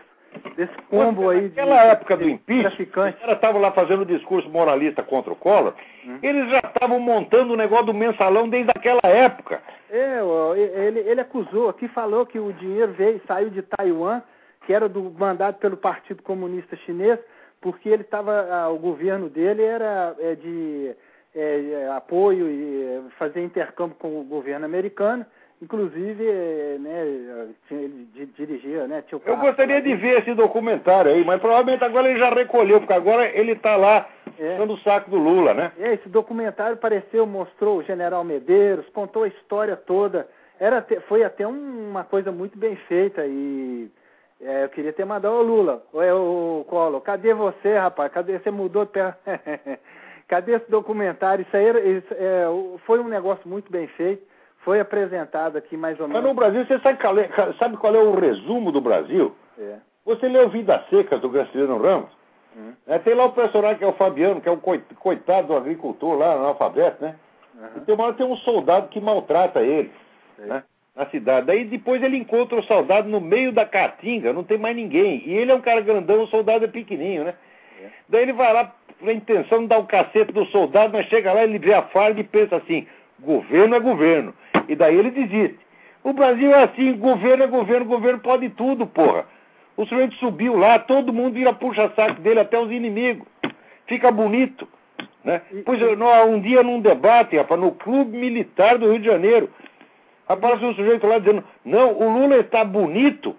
[0.56, 4.50] desse combo aí Naquela de, época do impeachment, os caras estavam lá fazendo um discurso
[4.50, 6.18] moralista contra o Collor, hum.
[6.24, 9.62] eles já estavam montando o negócio do mensalão desde aquela época.
[9.88, 10.18] É,
[10.56, 14.20] ele, ele acusou aqui, falou que o dinheiro veio, saiu de Taiwan,
[14.66, 17.18] que era do mandado pelo Partido Comunista Chinês,
[17.60, 20.94] porque ele estava, o governo dele era é, de
[21.34, 25.24] é, apoio e fazer intercâmbio com o governo americano,
[25.62, 26.24] Inclusive,
[26.80, 29.02] né, ele dirigia, né?
[29.08, 32.92] Tinha Eu gostaria de ver esse documentário aí, mas provavelmente agora ele já recolheu, porque
[32.92, 34.06] agora ele está lá
[34.38, 34.58] é.
[34.58, 35.72] dando o saco do Lula, né?
[35.78, 40.28] É, esse documentário apareceu, mostrou o general Medeiros, contou a história toda.
[40.60, 43.88] Era, foi até uma coisa muito bem feita e
[44.44, 45.82] é, eu queria ter mandado o Lula.
[45.92, 48.12] Oi, o Colo, cadê você, rapaz?
[48.12, 48.38] Cadê?
[48.38, 48.86] Você mudou?
[50.28, 51.42] cadê esse documentário?
[51.42, 52.44] Isso aí era, isso, é,
[52.86, 56.22] foi um negócio muito bem feito foi apresentado aqui mais ou menos.
[56.22, 57.28] Mas no Brasil, você sabe qual é,
[57.58, 59.36] sabe qual é o resumo do Brasil?
[59.58, 59.76] É.
[60.04, 62.10] Você leu Vidas Secas do Graciliano Ramos?
[62.56, 62.72] Hum.
[62.86, 66.16] É, tem lá o personagem que é o Fabiano, que é o coitado do agricultor
[66.16, 67.16] lá, analfabeto, né?
[67.54, 67.68] Uhum.
[67.76, 69.92] E tem uma hora tem um soldado que maltrata ele,
[70.38, 70.64] né?
[70.96, 71.46] Na cidade.
[71.46, 75.22] Daí depois ele encontra o soldado no meio da caatinga, não tem mais ninguém.
[75.26, 77.34] E ele é um cara grandão, o soldado é pequenininho, né?
[77.82, 77.88] É.
[78.08, 81.32] Daí ele vai lá com a intenção de dar o cacete do soldado, mas chega
[81.32, 82.86] lá, ele vê a farda e pensa assim,
[83.20, 84.32] governo é governo.
[84.68, 85.58] E daí ele desiste.
[86.04, 89.26] O Brasil é assim, governo é governo, governo pode tudo, porra.
[89.76, 93.26] O sujeito subiu lá, todo mundo vira puxa-saco dele, até os inimigos.
[93.86, 94.68] Fica bonito.
[95.24, 95.40] Né?
[95.64, 99.48] Pois um dia num debate, rapaz, no Clube Militar do Rio de Janeiro,
[100.28, 103.36] apareceu um sujeito lá dizendo, não, o Lula está bonito.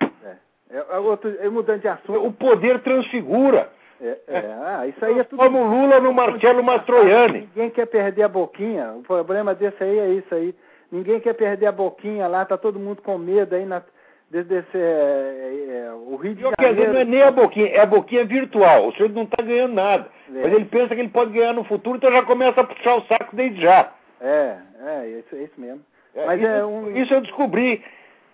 [0.00, 0.36] É,
[0.70, 2.24] é, é outro, é mudando de assunto.
[2.24, 3.70] O poder transfigura.
[4.00, 4.38] É, é.
[4.62, 5.42] Ah, isso aí é tudo.
[5.42, 7.48] Como Lula no Marcelo Mastroianni.
[7.54, 8.92] Ninguém quer perder a boquinha.
[8.92, 10.54] O problema desse aí é isso aí.
[10.90, 13.82] Ninguém quer perder a boquinha lá, tá todo mundo com medo aí na,
[14.30, 16.56] desde esse, é, é, o Rio de Janeiro.
[16.58, 18.88] Quer dizer, não é nem a boquinha, é a boquinha virtual.
[18.88, 20.08] O senhor não está ganhando nada.
[20.28, 20.42] É.
[20.42, 23.02] Mas ele pensa que ele pode ganhar no futuro, então já começa a puxar o
[23.02, 23.92] saco desde já.
[24.20, 25.80] É, é, isso, é isso mesmo.
[26.14, 26.96] É, Mas isso, é um...
[26.96, 27.84] isso eu descobri.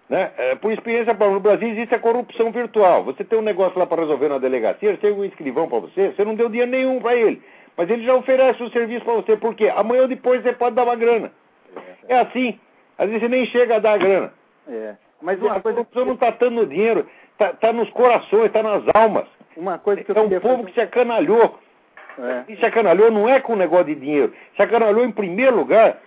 [0.08, 0.30] Né?
[0.36, 3.04] É, por experiência, no Brasil existe a corrupção virtual.
[3.04, 6.24] Você tem um negócio lá para resolver na delegacia, chega um escrivão para você, você
[6.24, 7.42] não deu dinheiro nenhum para ele.
[7.76, 9.72] Mas ele já oferece o serviço para você, por quê?
[9.74, 11.32] Amanhã ou depois você pode dar uma grana.
[12.08, 12.58] É assim.
[12.96, 14.32] Às vezes você nem chega a dar a grana.
[14.68, 14.94] É.
[15.20, 18.62] Mas uma a coisa corrupção não está tanto no dinheiro, está tá nos corações, está
[18.62, 19.26] nas almas.
[19.56, 20.64] Uma coisa que é um povo fazer...
[20.66, 21.58] que se acanalhou.
[22.18, 22.52] É.
[22.52, 24.32] E se acanalhou não é com o negócio de dinheiro.
[24.54, 25.98] Se acanalhou em primeiro lugar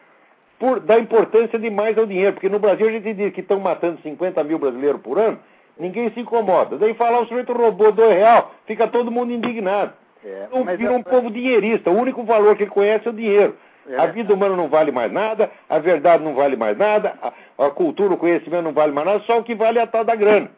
[0.60, 2.34] por dar importância demais ao dinheiro.
[2.34, 5.40] Porque no Brasil a gente diz que estão matando 50 mil brasileiros por ano,
[5.80, 6.78] ninguém se incomoda.
[6.78, 9.94] Daí falar o sujeito roubou dois real, fica todo mundo indignado.
[10.26, 11.04] É, então vira um é...
[11.04, 11.90] povo dinheirista.
[11.90, 13.56] O único valor que ele conhece é o dinheiro.
[13.90, 13.98] É.
[13.98, 17.70] A vida humana não vale mais nada, a verdade não vale mais nada, a, a,
[17.70, 20.14] cultura, o conhecimento não vale mais nada, só o que vale é a tal da
[20.14, 20.52] grana.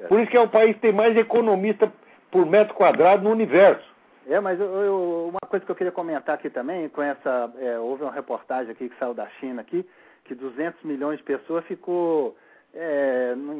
[0.00, 0.06] É, é.
[0.08, 1.92] Por isso que é o país que tem mais economista
[2.32, 3.93] por metro quadrado no universo.
[4.26, 7.78] É, mas eu, eu, uma coisa que eu queria comentar aqui também, com essa, é,
[7.78, 9.86] houve uma reportagem aqui que saiu da China aqui,
[10.24, 12.36] que 200 milhões de pessoas ficou
[12.72, 13.54] é, no,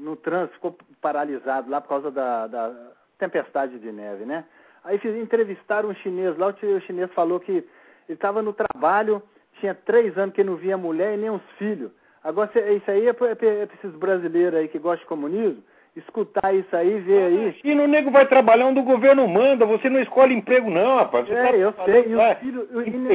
[0.00, 2.74] no, trânsito, ficou paralisado lá por causa da, da
[3.18, 4.44] tempestade de neve, né?
[4.84, 7.68] Aí entrevistaram um chinês lá, o chinês falou que ele
[8.08, 9.20] estava no trabalho,
[9.60, 11.90] tinha três anos que não via mulher e nem os filhos.
[12.22, 15.62] Agora, isso aí é para é esses brasileiros aí que gostam de comunismo,
[15.98, 17.56] escutar isso aí, ver aí.
[17.64, 21.26] E no nego vai trabalhar onde o governo manda, você não escolhe emprego não, rapaz.
[21.26, 22.68] Você é, tá eu sei, e os filhos,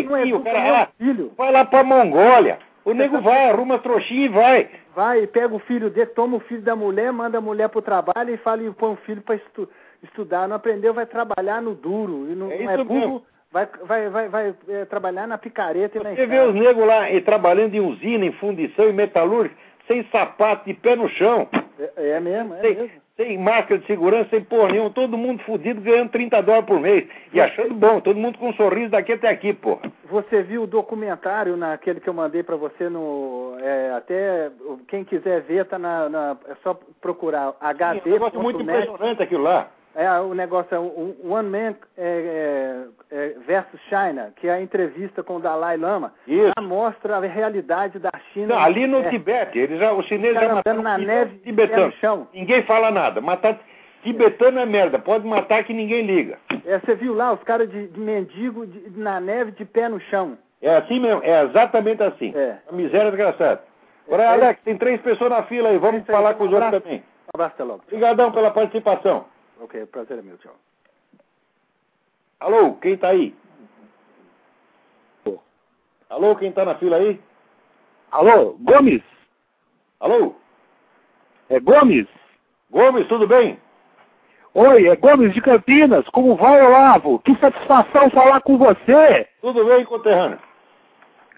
[0.06, 1.32] não é o cara, lá, filho.
[1.38, 2.60] Vai lá pra Mongólia.
[2.86, 4.69] O nego vai, arruma trouxinha e vai.
[4.93, 8.34] Vai, pega o filho dele, toma o filho da mulher, manda a mulher pro trabalho
[8.34, 9.72] e fala e põe o filho para estudar
[10.04, 12.28] estudar, não aprendeu, vai trabalhar no duro.
[12.30, 16.12] E não é, é burro, vai, vai, vai, vai é, trabalhar na picareta e na
[16.12, 19.56] Você vê os negros lá e, trabalhando em usina, em fundição, em metalúrgica,
[19.88, 21.48] sem sapato, de pé no chão.
[21.98, 22.91] É, é mesmo, é sem, mesmo.
[23.17, 27.08] sem máscara de segurança, sem porra nenhuma, todo mundo fudido ganhando 30 dólares por mês.
[27.34, 29.91] E achando bom, todo mundo com um sorriso daqui até aqui, porra.
[30.06, 33.58] Você viu o documentário naquele que eu mandei para você no.
[33.60, 34.52] É, até
[34.88, 38.02] quem quiser ver, tá na, na é só procurar HD.
[38.06, 39.69] É um negócio muito impressionante aquilo lá.
[39.95, 44.62] É, o negócio é o One Man é, é, é, versus China, que é a
[44.62, 46.13] entrevista com o Dalai Lama.
[46.27, 46.51] Isso.
[46.58, 48.56] Já mostra a realidade da China.
[48.56, 51.88] Não, ali no Tibete, eles já, os chineses já mataram na neve tibetano.
[51.88, 52.27] no chão.
[52.34, 53.21] Ninguém fala nada.
[53.21, 53.60] Matar
[54.01, 56.39] tibetano é merda, pode matar que ninguém liga.
[56.65, 59.99] É, você viu lá os caras de, de mendigo de, na neve de pé no
[59.99, 60.38] chão.
[60.62, 62.34] É assim mesmo, é exatamente assim.
[62.36, 62.58] É.
[62.67, 63.62] A miséria desgraçada.
[64.08, 66.71] Agora, É, Alex, tem três pessoas na fila aí, vamos aí, falar com os outros
[66.71, 66.99] também.
[66.99, 67.82] Um abraço até logo.
[67.88, 69.25] Obrigadão pela participação.
[69.63, 70.56] Ok, prazer é meu, tchau.
[72.41, 73.34] Alô, quem tá aí?
[76.10, 77.17] Alô, quem tá na fila aí?
[78.12, 79.02] Alô, Gomes?
[80.02, 80.36] Alô?
[81.49, 82.08] É Gomes?
[82.69, 83.58] Gomes, tudo bem?
[84.54, 86.06] Oi, é Gomes de Campinas.
[86.10, 87.19] Como vai, Olavo?
[87.19, 89.30] Que satisfação falar com você.
[89.39, 90.39] Tudo bem, conterrâneo?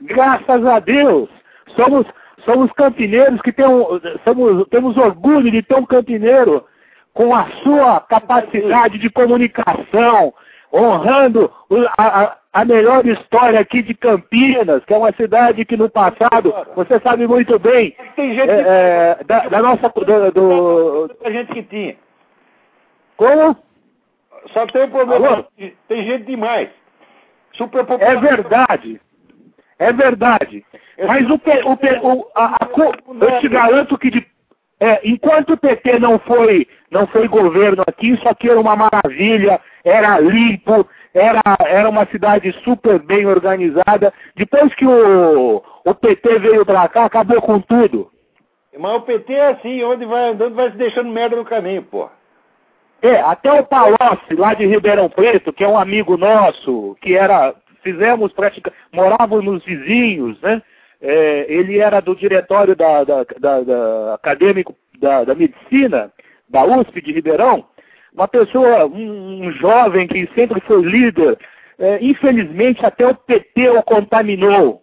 [0.01, 1.29] Graças a Deus.
[1.75, 2.07] Somos,
[2.43, 3.85] somos campineiros que tem um,
[4.23, 6.65] somos, temos orgulho de ter um campineiro
[7.15, 10.31] com a sua capacidade de comunicação,
[10.71, 11.51] honrando
[11.97, 16.53] a, a- a melhor história aqui de Campinas, que é uma cidade que no passado,
[16.75, 19.89] você sabe muito bem, Tem gente é, é, da, da nossa...
[19.89, 21.95] Do, do- gente que tinha.
[23.17, 23.57] como?
[24.53, 25.27] Só tem um problema.
[25.27, 25.45] Alô?
[25.87, 26.69] Tem gente demais.
[27.53, 29.01] Super É verdade.
[29.79, 30.65] É verdade.
[31.07, 34.27] Mas o, o, a- co- eu te garanto que de-
[34.79, 39.59] é, enquanto o PT não foi, não foi governo aqui, isso aqui era uma maravilha,
[39.83, 44.13] era limpo, era, era uma cidade super bem organizada.
[44.35, 48.11] Depois que o, o PT veio pra cá, acabou com tudo.
[48.77, 52.11] Mas o PT é assim, onde vai andando, vai se deixando merda no caminho, porra.
[53.01, 57.53] É, até o Palocci, lá de Ribeirão Preto, que é um amigo nosso, que era,
[57.81, 60.61] fizemos praticamente, morávamos vizinhos, né?
[61.01, 66.11] É, ele era do diretório da, da, da- da- acadêmico da, medicina,
[66.49, 67.65] da USP de Ribeirão,
[68.13, 71.37] uma pessoa, um, um jovem que sempre foi líder,
[71.77, 74.81] É, infelizmente até o PT o contaminou,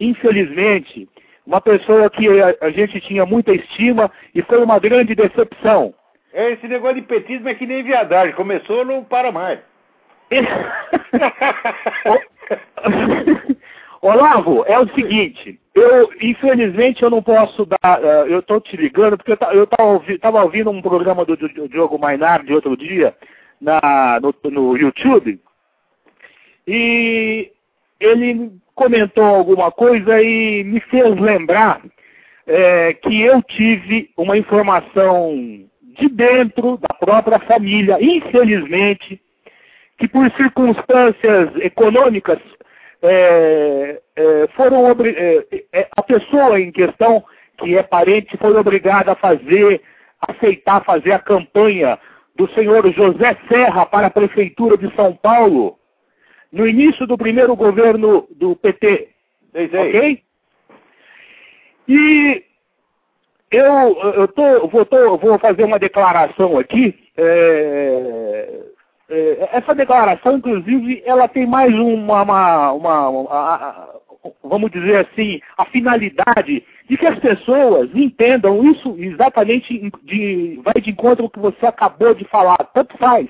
[0.00, 1.06] infelizmente,
[1.46, 5.92] uma pessoa que a, a gente tinha muita estima e foi uma grande decepção.
[6.32, 8.34] É, esse negócio de petismo é que nem viadagem.
[8.34, 9.58] Começou, não para mais.
[14.02, 19.18] Olavo, é o seguinte, eu infelizmente eu não posso dar, eh, eu estou te ligando
[19.18, 22.74] porque eu ta- eu estava ouvi, ouvindo um programa do, do, Diogo Mainar de outro
[22.76, 23.14] dia
[23.60, 25.38] na, no, no YouTube
[26.66, 27.52] e
[28.00, 31.82] ele comentou alguma coisa e me fez lembrar
[32.46, 35.34] eh, que eu tive uma informação
[35.98, 39.20] de dentro da própria família, infelizmente,
[39.98, 42.38] que por circunstâncias econômicas
[43.02, 47.24] é, é, foram é, é, a pessoa em questão
[47.58, 49.82] que é parente foi obrigada a fazer,
[50.20, 51.98] aceitar fazer a campanha
[52.36, 55.78] do senhor José Serra para a prefeitura de São Paulo
[56.52, 59.08] no início do primeiro governo do PT,
[59.52, 59.66] sei.
[59.66, 60.22] ok?
[61.88, 62.44] E
[63.50, 66.94] eu, eu tô, vou, tô- vou fazer uma declaração aqui.
[67.16, 68.69] é, é,
[69.52, 73.88] essa declaração, inclusive, ela tem mais uma, uma, uma-
[74.42, 80.90] vamos dizer assim, a finalidade de que as pessoas entendam isso exatamente de, vai de
[80.90, 82.58] encontro ao que você acabou de falar.
[82.74, 83.28] Tanto faz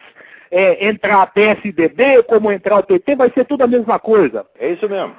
[0.51, 4.45] é, entrar a PSDB como entrar o PT, vai ser tudo a mesma coisa.
[4.59, 5.15] É isso mesmo.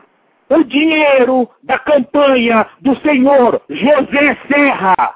[0.49, 5.15] O dinheiro da campanha do senhor José Serra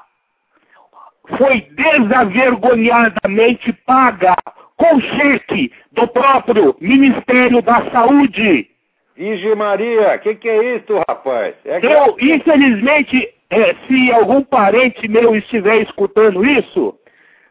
[1.36, 4.34] foi desavergonhadamente paga
[4.76, 8.68] com cheque do próprio Ministério da Saúde.
[9.16, 11.54] Virgem Maria, o que, que é isso, rapaz?
[11.64, 16.94] É que- Eu, infelizmente, eh, se algum parente meu estiver escutando isso,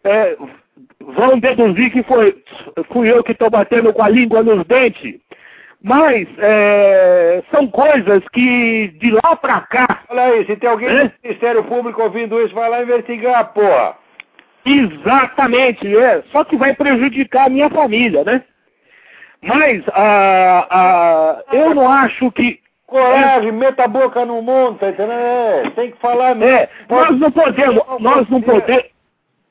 [0.04, 0.38] eh,
[1.00, 2.36] vão deduzir que foi,
[2.92, 5.20] fui eu que estou batendo com a língua nos dentes.
[5.82, 11.12] Mas eh, são coisas que de lá pra cá Olha aí, se tem alguém do
[11.24, 13.96] Ministério Público ouvindo isso, vai lá investigar, porra.
[14.66, 16.24] Exatamente, é.
[16.32, 18.44] Só que vai prejudicar a minha família, né?
[19.42, 22.60] Mas ah, ah, eu não acho que.
[22.88, 25.12] Coragem, meta a boca no mundo, tá entendendo?
[25.12, 26.54] É, tem que falar mesmo.
[26.54, 27.84] É, nós não podemos.
[28.00, 28.86] Nós não podemos.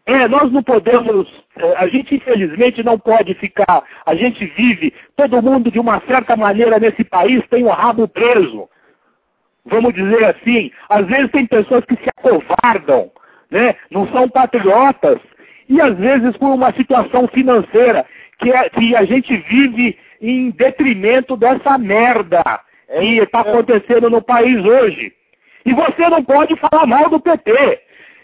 [0.06, 1.44] É, nós não podemos.
[1.56, 3.84] é, A gente infelizmente não pode ficar.
[4.04, 8.68] A gente vive, todo mundo de uma certa maneira nesse país tem o rabo preso.
[9.64, 10.70] Vamos dizer assim.
[10.88, 13.10] Às vezes tem pessoas que se acovardam,
[13.54, 13.76] né?
[13.88, 15.20] Não são patriotas
[15.68, 18.04] e às vezes por uma situação financeira
[18.40, 22.42] que, é, que a gente vive em detrimento dessa merda
[22.88, 25.12] é que está acontecendo no país hoje.
[25.64, 27.80] E você não pode falar mal do PT,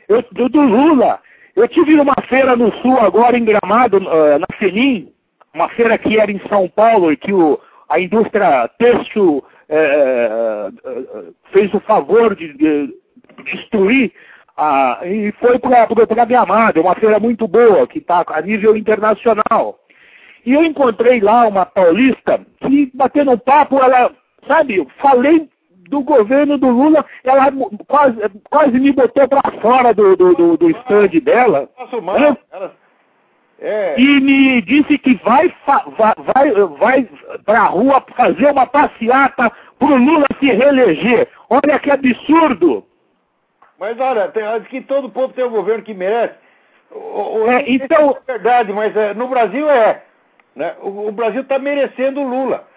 [0.09, 1.21] eu, do, do, Lula.
[1.55, 5.13] Eu tive uma feira no Sul agora em Gramado, uh, na Fenim,
[5.55, 7.59] uma feira que era em São Paulo e que o,
[7.89, 12.95] a indústria têxtil uh, fez o favor de, de
[13.45, 14.13] destruir
[14.63, 15.87] ah, e foi para
[16.27, 19.79] Gramado, uma feira muito boa, que está a nível internacional.
[20.45, 24.13] E eu encontrei lá uma paulista que, batendo um papo, ela,
[24.47, 25.49] sabe, falei
[25.89, 27.51] do governo do Lula, ela
[27.89, 28.19] quase,
[28.51, 31.67] quase me botou para fora do, do, do, do stand dela.
[31.91, 32.71] Né?
[33.61, 33.99] É.
[33.99, 35.51] E me disse que vai,
[35.97, 37.09] vai, vai, vai
[37.47, 41.29] para a rua fazer uma passeata para o Lula se reeleger.
[41.49, 42.90] Olha que absurdo!
[43.81, 46.35] Mas olha, tem, que todo povo tem um governo que merece.
[46.91, 48.15] O, o, é, então...
[48.29, 50.03] É verdade, mas é, no Brasil é.
[50.55, 50.75] Né?
[50.83, 52.69] O, o Brasil está merecendo o Lula.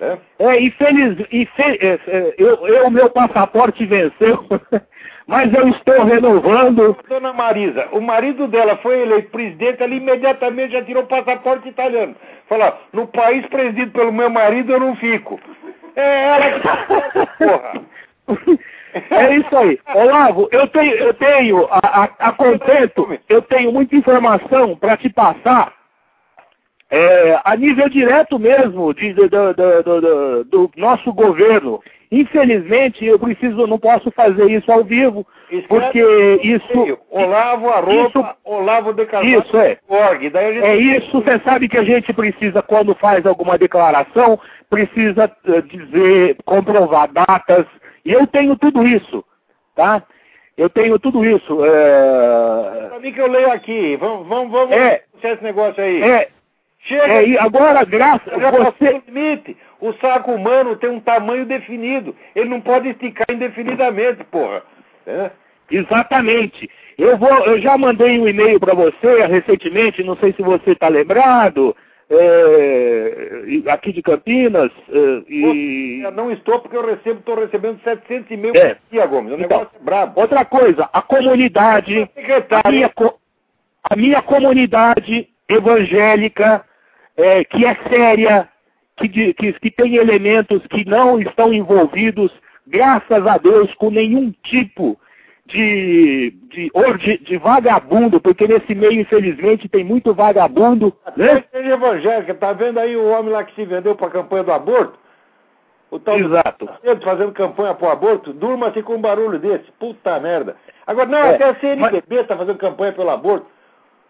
[0.00, 4.44] É, é infeliz, infeliz, é, é, eu, eu, meu passaporte venceu,
[5.28, 6.96] mas eu estou renovando.
[7.08, 12.16] Dona Marisa, o marido dela foi eleito presidente, ela imediatamente já tirou o passaporte italiano.
[12.48, 15.38] Falou, no país presidido pelo meu marido eu não fico.
[15.94, 17.82] É ela que porra.
[19.10, 19.78] É isso aí.
[19.94, 25.08] Olavo, eu tenho, eu tenho a, a, a contento, eu tenho muita informação para te
[25.08, 25.72] passar
[26.90, 29.28] é, a nível direto mesmo de, de,
[30.50, 31.80] do nosso governo.
[32.10, 35.26] Infelizmente, eu preciso, não posso fazer isso ao vivo,
[35.66, 36.98] porque isso...
[37.10, 39.78] Olavo, arroba, Olavo de Isso, é.
[39.88, 40.30] Org.
[40.36, 44.38] É isso, você sabe que a gente precisa, quando faz alguma declaração,
[44.68, 47.64] precisa uh, dizer, comprovar datas,
[48.04, 49.24] e eu tenho tudo isso,
[49.74, 50.02] tá?
[50.56, 51.64] Eu tenho tudo isso.
[51.64, 52.86] É...
[52.88, 56.02] Pra mim que eu leio aqui, vamos, vamos, vamos é, esse negócio aí.
[56.02, 56.28] É,
[56.84, 57.20] Chega.
[57.20, 59.02] É, e agora, graças a você...
[59.06, 59.56] limite.
[59.80, 62.14] O saco humano tem um tamanho definido.
[62.34, 64.62] Ele não pode esticar indefinidamente, porra.
[65.06, 65.30] É.
[65.70, 66.68] Exatamente.
[66.98, 70.88] Eu, vou, eu já mandei um e-mail para você recentemente, não sei se você está
[70.88, 71.74] lembrado,
[72.14, 74.70] é, aqui de Campinas.
[74.88, 76.02] É, e...
[76.04, 78.74] Eu não estou porque eu recebo, estou recebendo 700 e-mails é.
[78.74, 79.32] por dia, Gomes.
[79.32, 80.20] O então, negócio é brabo.
[80.20, 82.08] Outra coisa, a comunidade,
[82.64, 82.92] a minha,
[83.84, 86.64] a minha comunidade evangélica
[87.16, 88.48] é, que é séria,
[88.96, 92.32] que, que, que tem elementos que não estão envolvidos,
[92.66, 94.98] graças a Deus, com nenhum tipo de,
[95.46, 100.94] de, de, de, vagabundo, porque nesse meio, infelizmente, tem muito vagabundo.
[101.16, 101.44] Né?
[101.52, 104.98] Evangélica, tá vendo aí o homem lá que se vendeu para a campanha do aborto?
[105.90, 106.66] O tal Exato.
[106.66, 109.70] Do fazendo campanha pro aborto, durma-se com um barulho desse.
[109.72, 110.56] Puta merda.
[110.86, 113.46] Agora, não, é, até a CNBB está fazendo campanha pelo aborto.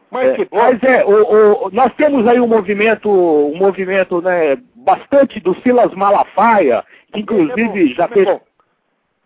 [0.09, 5.41] Mas, é, mas é, o, o, nós temos aí um movimento, um movimento né, bastante
[5.41, 8.29] do Silas Malafaia, que inclusive é já fez.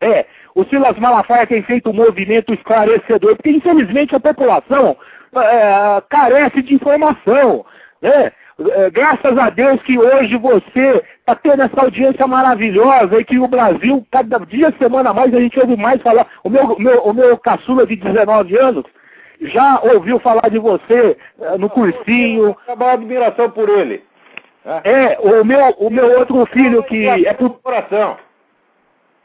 [0.00, 4.96] É, o Silas Malafaia tem feito um movimento esclarecedor, porque infelizmente a população
[5.34, 7.64] é, carece de informação.
[8.02, 8.32] Né?
[8.58, 13.48] É, graças a Deus que hoje você está tendo essa audiência maravilhosa e que o
[13.48, 16.26] Brasil, cada dia, semana mais, a gente ouve mais falar.
[16.42, 18.84] O meu, meu, o meu caçula de 19 anos,
[19.40, 22.56] já ouviu falar de você uh, no cursinho.
[22.62, 24.02] Acabou a admiração por ele.
[24.84, 28.16] É, o meu, o meu outro filho que é coração.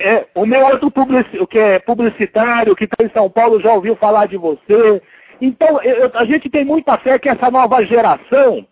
[0.02, 3.96] É, o meu outro publici que é publicitário, que está em São Paulo, já ouviu
[3.96, 5.02] falar de você.
[5.40, 8.66] Então, eu, a gente tem muita fé que essa nova geração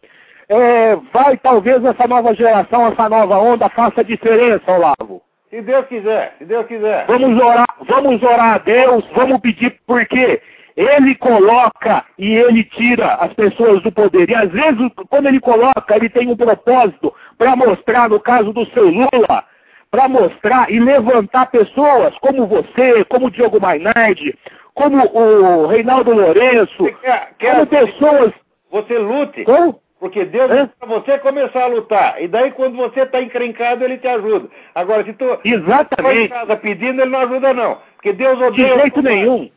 [0.50, 5.22] é, vai, talvez, essa nova geração, essa nova onda faça diferença, Olavo.
[5.50, 7.06] Se Deus quiser, se Deus quiser.
[7.08, 10.42] Vamos orar, vamos orar a Deus, vamos pedir, porque
[10.76, 14.30] ele coloca e ele tira as pessoas do poder.
[14.30, 18.66] E às vezes, quando ele coloca, ele tem um propósito para mostrar, no caso do
[18.68, 19.44] seu Lula,
[19.92, 24.38] para mostrar e levantar pessoas como você, como o Diogo Mainardi,
[24.74, 28.34] como o Reinaldo Lourenço, quer, quer como pessoas.
[28.72, 29.44] Você lute.
[29.44, 29.80] Como?
[30.00, 32.22] Porque Deus é para você começar a lutar.
[32.22, 34.48] E daí, quando você está encrencado, ele te ajuda.
[34.74, 36.22] Agora, se tu Exatamente.
[36.22, 37.78] em casa pedindo, ele não ajuda, não.
[37.96, 38.76] Porque Deus odeia.
[38.76, 39.50] De jeito nenhum.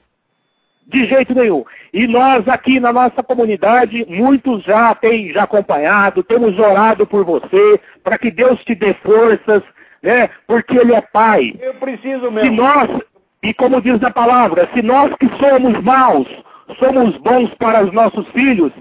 [0.88, 1.64] De jeito nenhum.
[1.92, 7.80] E nós aqui na nossa comunidade, muitos já têm já acompanhado, temos orado por você,
[8.02, 9.62] para que Deus te dê forças,
[10.02, 10.28] né?
[10.46, 11.54] Porque Ele é Pai.
[11.60, 12.40] Eu preciso mesmo.
[12.40, 13.00] Se nós,
[13.42, 16.28] e como diz a palavra, se nós que somos maus,
[16.78, 18.72] somos bons para os nossos filhos,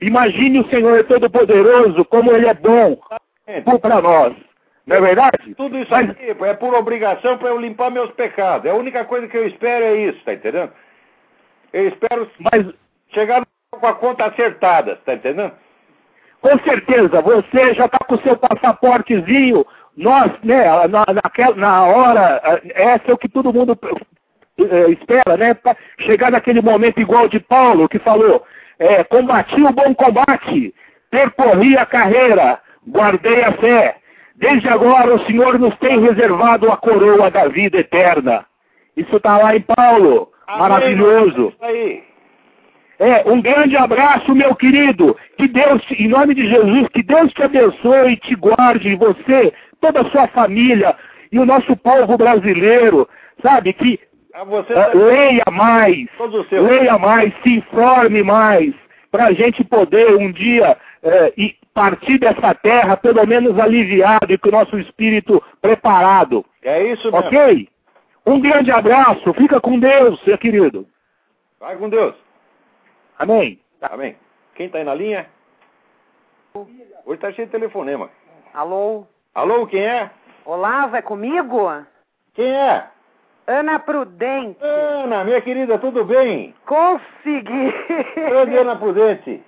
[0.00, 2.98] imagine o Senhor Todo-Poderoso como Ele é bom
[3.80, 4.34] para nós.
[4.86, 5.54] Não é verdade?
[5.56, 6.10] Tudo isso Mas...
[6.10, 8.66] aqui é por obrigação para eu limpar meus pecados.
[8.66, 10.72] É a única coisa que eu espero é isso, tá entendendo?
[11.72, 12.28] Eu espero.
[12.40, 12.66] Mas,
[13.14, 15.52] chegaram com a conta acertada, tá entendendo?
[16.40, 19.64] Com certeza, você já está com o seu passaportezinho,
[19.96, 23.78] nós, né, na, naquela, na hora, essa é o que todo mundo
[24.58, 25.56] é, espera, né?
[26.00, 28.42] Chegar naquele momento igual de Paulo, que falou,
[28.78, 30.74] é, combati o bom combate,
[31.10, 33.96] percorri a carreira, guardei a fé.
[34.34, 38.46] Desde agora o Senhor nos tem reservado a coroa da vida eterna.
[38.96, 40.30] Isso está lá em Paulo.
[40.46, 40.60] Amém.
[40.60, 41.52] Maravilhoso.
[41.60, 42.02] Aí.
[42.98, 45.16] É, um grande abraço, meu querido.
[45.36, 49.52] Que Deus, em nome de Jesus, que Deus te abençoe e te guarde, você,
[49.82, 50.96] toda a sua família
[51.30, 53.08] e o nosso povo brasileiro,
[53.42, 53.72] sabe?
[53.72, 54.00] Que
[54.34, 56.06] uh, leia mais,
[56.50, 58.72] leia mais, se informe mais,
[59.10, 64.38] para a gente poder um dia uh, e partir dessa terra pelo menos aliviado e
[64.38, 66.44] com o nosso espírito preparado.
[66.62, 67.26] É isso mesmo.
[67.26, 67.68] Ok?
[68.24, 70.86] Um grande abraço, fica com Deus, meu querido.
[71.58, 72.14] Vai com Deus.
[73.18, 73.58] Amém.
[73.80, 74.16] Amém.
[74.54, 75.26] Quem está aí na linha?
[76.54, 78.10] Hoje está cheio de telefonema.
[78.54, 79.06] Alô?
[79.34, 80.10] Alô, quem é?
[80.44, 81.70] Olá, é comigo?
[82.34, 82.84] Quem é?
[83.46, 84.58] Ana Prudente.
[84.60, 86.54] Ana, minha querida, tudo bem?
[86.66, 87.72] Consegui.
[88.14, 89.42] Grande Ana Prudente.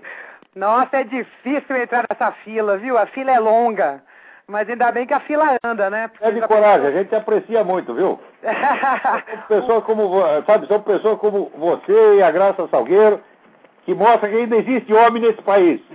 [0.56, 2.96] Nossa, é difícil entrar nessa fila, viu?
[2.96, 4.02] A fila é longa.
[4.46, 6.10] Mas ainda bem que a fila anda, né?
[6.22, 8.18] É de coragem, a gente aprecia muito, viu?
[8.42, 13.20] são pessoas como, sabe, são pessoas como você e a Graça Salgueiro
[13.84, 15.78] que mostra que ainda existe homem nesse país.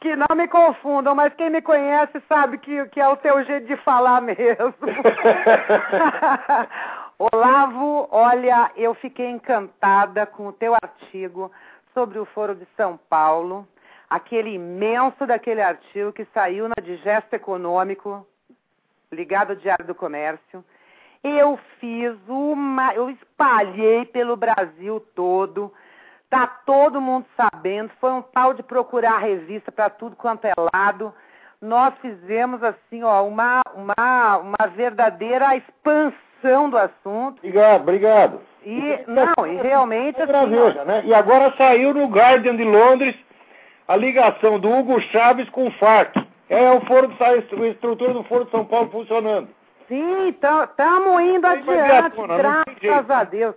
[0.00, 3.66] que não me confundam, mas quem me conhece sabe que, que é o teu jeito
[3.66, 4.36] de falar mesmo.
[7.18, 11.50] Olavo, olha, eu fiquei encantada com o teu artigo
[11.94, 13.66] sobre o Foro de São Paulo,
[14.08, 18.26] aquele imenso daquele artigo que saiu na Digesto Econômico,
[19.10, 20.62] ligado ao Diário do Comércio.
[21.24, 25.72] Eu fiz uma, eu espalhei pelo Brasil todo.
[26.28, 27.90] Tá todo mundo sabendo.
[28.00, 31.14] Foi um tal de procurar revista para tudo quanto é lado.
[31.60, 37.38] Nós fizemos assim, ó, uma, uma, uma verdadeira expansão do assunto.
[37.38, 38.40] Obrigado, obrigado.
[38.64, 41.02] E não, e realmente assim, ó, né?
[41.04, 43.16] E agora saiu no Guardian de Londres
[43.86, 46.16] a ligação do Hugo Chaves com o FARC.
[46.48, 47.36] É o foro, a
[47.68, 49.48] estrutura do Foro de São Paulo funcionando.
[49.88, 53.54] Sim, estamos indo adiante, tona, graças a Deus.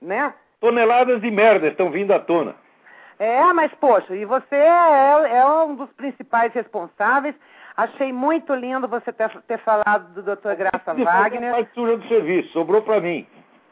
[0.00, 0.32] Né?
[0.64, 2.54] Toneladas de merda estão vindo à tona.
[3.18, 7.34] É, mas poxa, e você é, é um dos principais responsáveis.
[7.76, 10.54] Achei muito lindo você ter, ter falado do Dr.
[10.56, 11.52] Graça Wagner.
[11.52, 13.26] Faz suja do serviço, sobrou para mim.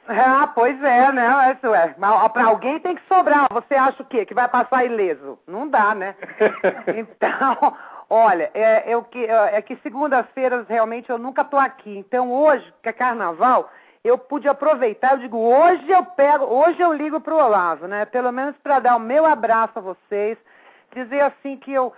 [0.06, 1.56] Ah, pois é, né?
[1.56, 1.94] Isso é.
[2.28, 3.46] Para alguém tem que sobrar.
[3.50, 4.26] Você acha o quê?
[4.26, 5.38] Que vai passar ileso?
[5.46, 6.14] Não dá, né?
[6.94, 7.74] então,
[8.14, 11.96] Olha, é, que, é, é que segunda-feiras realmente eu nunca estou aqui.
[11.96, 13.70] Então hoje, que é carnaval,
[14.04, 15.12] eu pude aproveitar.
[15.12, 18.04] Eu digo, hoje eu pego, hoje eu ligo para o Olavo, né?
[18.06, 20.36] Pelo menos para dar o meu abraço a vocês,
[20.94, 21.92] dizer assim que eu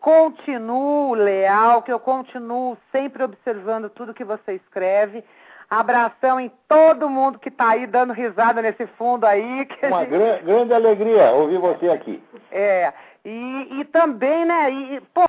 [0.00, 5.24] continuo leal, que eu continuo sempre observando tudo que você escreve.
[5.70, 9.66] Abração em todo mundo que está aí dando risada nesse fundo aí.
[9.84, 10.42] Uma gente...
[10.42, 12.22] grande alegria ouvir você aqui.
[12.50, 12.92] É.
[13.24, 15.22] E, e também, né, e, pô,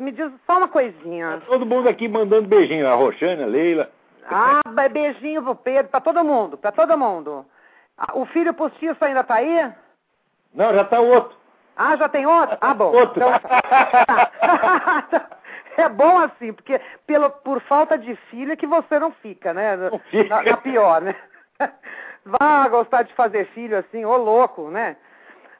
[0.00, 1.38] me diz só uma coisinha.
[1.38, 3.88] Tá todo mundo aqui mandando beijinho, a Roxane, a Leila.
[4.28, 7.46] Ah, beijinho pro Pedro, pra todo mundo, pra todo mundo.
[7.96, 9.72] Ah, o filho postiço ainda tá aí?
[10.54, 11.36] Não, já tá outro.
[11.76, 12.58] Ah, já tem outro?
[12.60, 12.92] Ah, bom.
[12.92, 13.22] Outro.
[13.22, 13.40] Então,
[15.84, 19.76] é bom assim, porque pelo, por falta de filho é que você não fica, né?
[19.76, 20.28] Não fica.
[20.28, 21.14] Na, na pior, né?
[22.24, 24.96] Vá gostar de fazer filho assim, ô louco, né?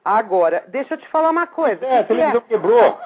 [0.05, 1.85] Agora, deixa eu te falar uma coisa.
[1.85, 2.49] É, a televisão é?
[2.49, 3.01] quebrou.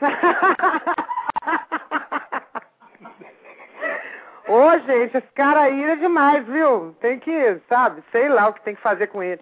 [4.46, 6.94] Ô, gente, esse cara aí é demais, viu?
[7.00, 9.40] Tem que, sabe, sei lá o que tem que fazer com ele.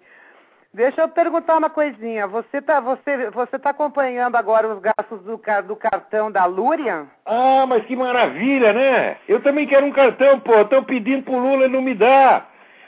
[0.73, 2.25] Deixa eu perguntar uma coisinha.
[2.25, 7.05] Você tá, você, você tá acompanhando agora os gastos do, do cartão da Lúria?
[7.27, 9.17] Ah, mas que maravilha, né?
[9.27, 10.61] Eu também quero um cartão, pô.
[10.61, 12.47] Estão pedindo pro Lula e não me dá.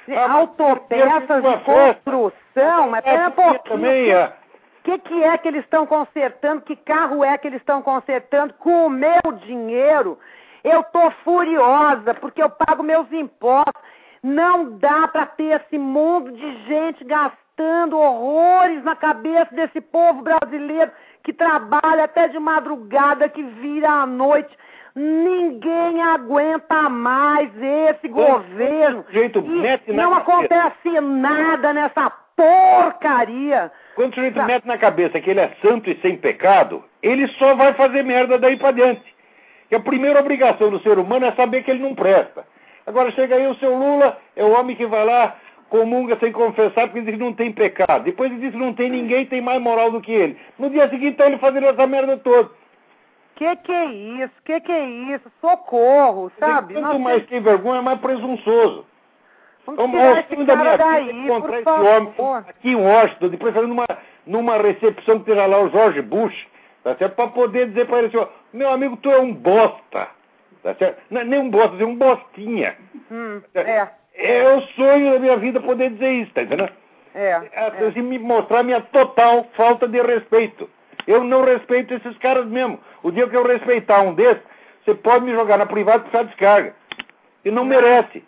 [0.09, 4.26] Ah, Autopeças de construção, mas pera um pouquinho.
[4.80, 6.61] O que, que é que eles estão consertando?
[6.61, 10.18] Que carro é que eles estão consertando com o meu dinheiro?
[10.66, 13.82] Eu tô furiosa porque eu pago meus impostos.
[14.24, 20.91] Não dá para ter esse mundo de gente gastando horrores na cabeça desse povo brasileiro
[21.24, 24.55] que trabalha até de madrugada, que vira à noite
[24.95, 29.03] Ninguém aguenta mais esse governo.
[29.11, 33.70] Jeito mete não acontece nada nessa porcaria.
[33.95, 37.55] Quando o sujeito mete na cabeça que ele é santo e sem pecado, ele só
[37.55, 39.14] vai fazer merda daí para diante.
[39.72, 42.45] E a primeira obrigação do ser humano é saber que ele não presta.
[42.86, 45.36] Agora chega aí o seu Lula, é o homem que vai lá
[45.70, 48.03] comunga sem confessar porque diz que não tem pecado.
[48.03, 50.38] Depois ele diz que não tem ninguém tem mais moral do que ele.
[50.59, 52.49] No dia seguinte tá ele fazendo essa merda toda.
[53.36, 54.34] Que que é isso?
[54.45, 55.30] Que que é isso?
[55.41, 56.74] Socorro, sabe?
[56.74, 58.86] Quanto Nós mais tem vergonha, mais presunçoso.
[59.66, 61.86] Vamos O tirar esse cara é daí, por favor.
[61.86, 62.13] homem
[62.47, 63.86] aqui em Washington, depois fazendo uma,
[64.26, 66.47] numa recepção que terá lá o George Bush,
[66.86, 67.16] tá certo?
[67.16, 70.08] Para poder dizer para ele assim, ó, meu amigo, tu é um bosta,
[70.62, 71.02] tá certo?
[71.10, 72.76] Não é nem um bosta, é um bostinha.
[73.12, 76.70] Hum, é, É o sonho da minha vida poder dizer isso, tá entendendo?
[77.16, 77.42] é.
[77.54, 77.88] É, é.
[77.88, 80.70] assim, me mostrar minha total falta de respeito.
[81.08, 82.80] Eu não respeito esses caras mesmo.
[83.02, 84.44] O dia que eu respeitar um desses,
[84.84, 86.76] você pode me jogar na privada e puxar descarga.
[87.44, 88.24] E não merece.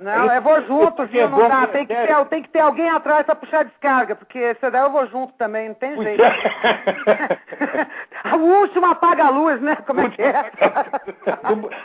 [0.00, 1.24] Não, eu vou junto, viu?
[1.24, 1.66] é Não dá.
[1.66, 4.90] Tem que, ter, tem que ter alguém atrás pra puxar descarga, porque se daí eu
[4.90, 6.22] vou junto também, não tem jeito.
[8.32, 9.76] o último apaga a luz, né?
[9.86, 10.32] Como é que é?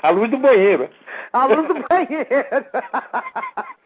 [0.01, 0.89] A luz do banheiro.
[1.33, 2.35] A luz do banheiro.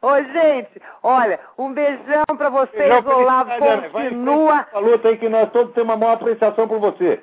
[0.00, 3.04] Ô, gente, olha, um beijão pra vocês.
[3.04, 3.50] Não, O Olavo
[3.92, 4.60] continua.
[4.60, 7.20] essa luta aí que nós todos temos uma maior apreciação por você.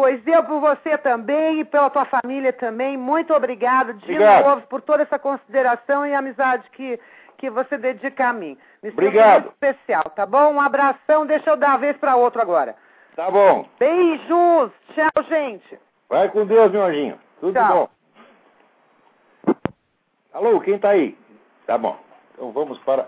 [0.00, 2.96] Pois eu por você também e pela tua família também.
[2.96, 4.46] Muito obrigado de Obrigado.
[4.46, 6.98] novo por toda essa consideração e amizade que,
[7.36, 8.56] que você dedica a mim.
[8.82, 9.42] Me Obrigado.
[9.42, 10.54] muito especial, tá bom?
[10.54, 11.26] Um abração.
[11.26, 12.76] Deixa eu dar a vez para outro agora.
[13.14, 13.68] Tá bom.
[13.78, 14.72] Beijos.
[14.94, 15.78] Tchau, gente.
[16.08, 17.20] Vai com Deus, meu anjinho.
[17.38, 17.90] Tudo Tchau.
[19.44, 19.54] bom.
[20.32, 21.14] Alô, quem tá aí?
[21.66, 21.98] Tá bom.
[22.32, 23.06] Então vamos para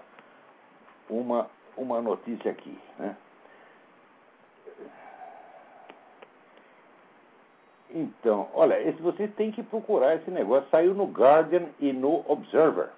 [1.09, 2.79] uma, uma notícia aqui.
[2.99, 3.17] Né?
[7.95, 10.69] Então, olha, esse, vocês têm que procurar esse negócio.
[10.71, 12.89] Saiu no Guardian e no Observer.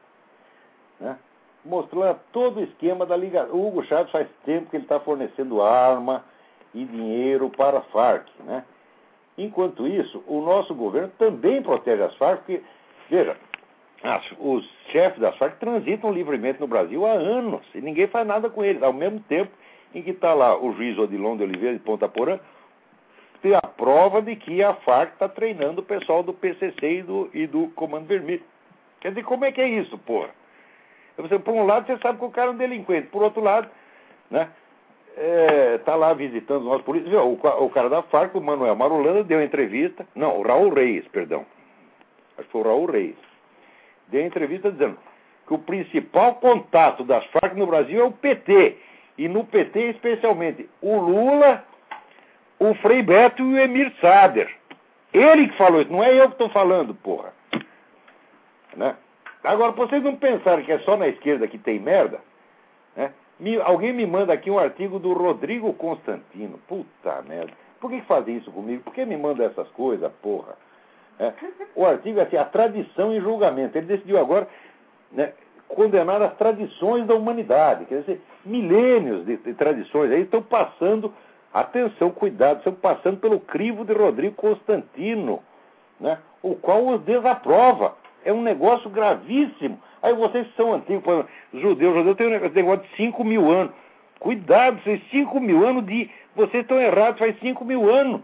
[1.00, 1.16] Né?
[1.64, 3.44] Mostrando todo o esquema da Liga.
[3.46, 6.24] O Hugo Chávez faz tempo que ele está fornecendo arma
[6.72, 8.26] e dinheiro para a Farc.
[8.44, 8.64] Né?
[9.36, 12.62] Enquanto isso, o nosso governo também protege as Farc, porque,
[13.10, 13.36] veja,
[14.02, 18.48] as- os chefes das Farc transitam livremente no Brasil há anos e ninguém faz nada
[18.48, 18.82] com eles.
[18.82, 19.50] Ao mesmo tempo
[19.92, 22.38] em que está lá o juiz Odilon de Oliveira de Ponta Porã,
[23.44, 27.30] tem a prova de que a Farc está treinando o pessoal do PCC e do,
[27.34, 28.42] e do Comando Vermelho.
[29.02, 30.30] Quer dizer, como é que é isso, porra?
[31.18, 33.08] Você, por um lado, você sabe que o cara é um delinquente.
[33.08, 33.68] Por outro lado,
[34.30, 34.48] né?
[35.76, 37.02] Está lá visitando os nossos.
[37.02, 40.06] Viu, O, o cara da Farc, o Manuel Marulanda, deu entrevista.
[40.14, 41.44] Não, o Raul Reis, perdão.
[42.38, 43.16] Acho que foi o Raul Reis.
[44.08, 44.96] Deu entrevista dizendo
[45.46, 48.78] que o principal contato das Farc no Brasil é o PT.
[49.18, 51.62] E no PT, especialmente, o Lula,
[52.58, 54.50] o Frei Beto e o Emir Sader.
[55.12, 57.32] Ele que falou isso, não é eu que estou falando, porra.
[58.76, 58.96] Né?
[59.42, 62.20] Agora, vocês não pensarem que é só na esquerda que tem merda,
[62.96, 63.12] né?
[63.38, 66.58] Me- alguém me manda aqui um artigo do Rodrigo Constantino.
[66.68, 67.52] Puta merda.
[67.80, 68.82] Por que, que fazem isso comigo?
[68.82, 70.56] Por que me manda essas coisas, porra?
[71.18, 71.32] É,
[71.76, 73.76] o artigo é assim, a tradição em julgamento.
[73.76, 74.48] Ele decidiu agora
[75.12, 75.32] né,
[75.68, 77.84] condenar as tradições da humanidade.
[77.84, 81.12] Quer dizer, milênios de, de tradições aí estão passando,
[81.54, 85.40] atenção, cuidado, estão passando pelo crivo de Rodrigo Constantino,
[86.00, 87.96] né, o qual os desaprova.
[88.24, 89.78] É um negócio gravíssimo.
[90.02, 93.72] Aí vocês são antigos, judeus, judeus tem um negócio, de 5 mil anos.
[94.18, 96.10] Cuidado, vocês 5 mil anos de.
[96.34, 98.22] Vocês estão errados, faz 5 mil anos.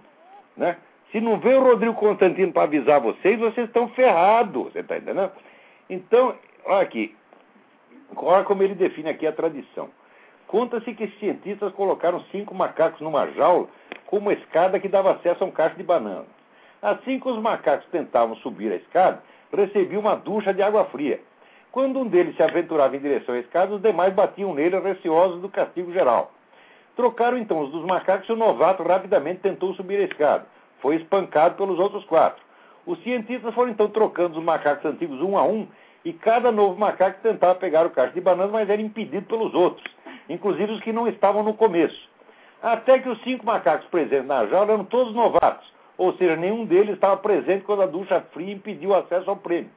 [0.56, 0.76] Né?
[1.12, 4.72] Se não veio o Rodrigo Constantino para avisar vocês, vocês estão ferrados.
[4.72, 5.30] Você está entendendo?
[5.88, 7.14] Então, olha aqui.
[8.16, 9.90] Olha como ele define aqui a tradição.
[10.50, 13.68] Conta-se que cientistas colocaram cinco macacos numa jaula
[14.06, 16.26] com uma escada que dava acesso a um cacho de bananas.
[16.82, 19.22] Assim que os macacos tentavam subir a escada,
[19.56, 21.20] recebiam uma ducha de água fria.
[21.70, 25.48] Quando um deles se aventurava em direção à escada, os demais batiam nele receosos do
[25.48, 26.32] castigo geral.
[26.96, 30.46] Trocaram então os dos macacos e o novato rapidamente tentou subir a escada.
[30.80, 32.42] Foi espancado pelos outros quatro.
[32.84, 35.68] Os cientistas foram então trocando os macacos antigos um a um
[36.04, 39.84] e cada novo macaco tentava pegar o cacho de bananas, mas era impedido pelos outros,
[40.28, 42.08] inclusive os que não estavam no começo.
[42.62, 46.94] Até que os cinco macacos presentes na jaula eram todos novatos, ou seja, nenhum deles
[46.94, 49.70] estava presente quando a ducha fria impediu o acesso ao prêmio.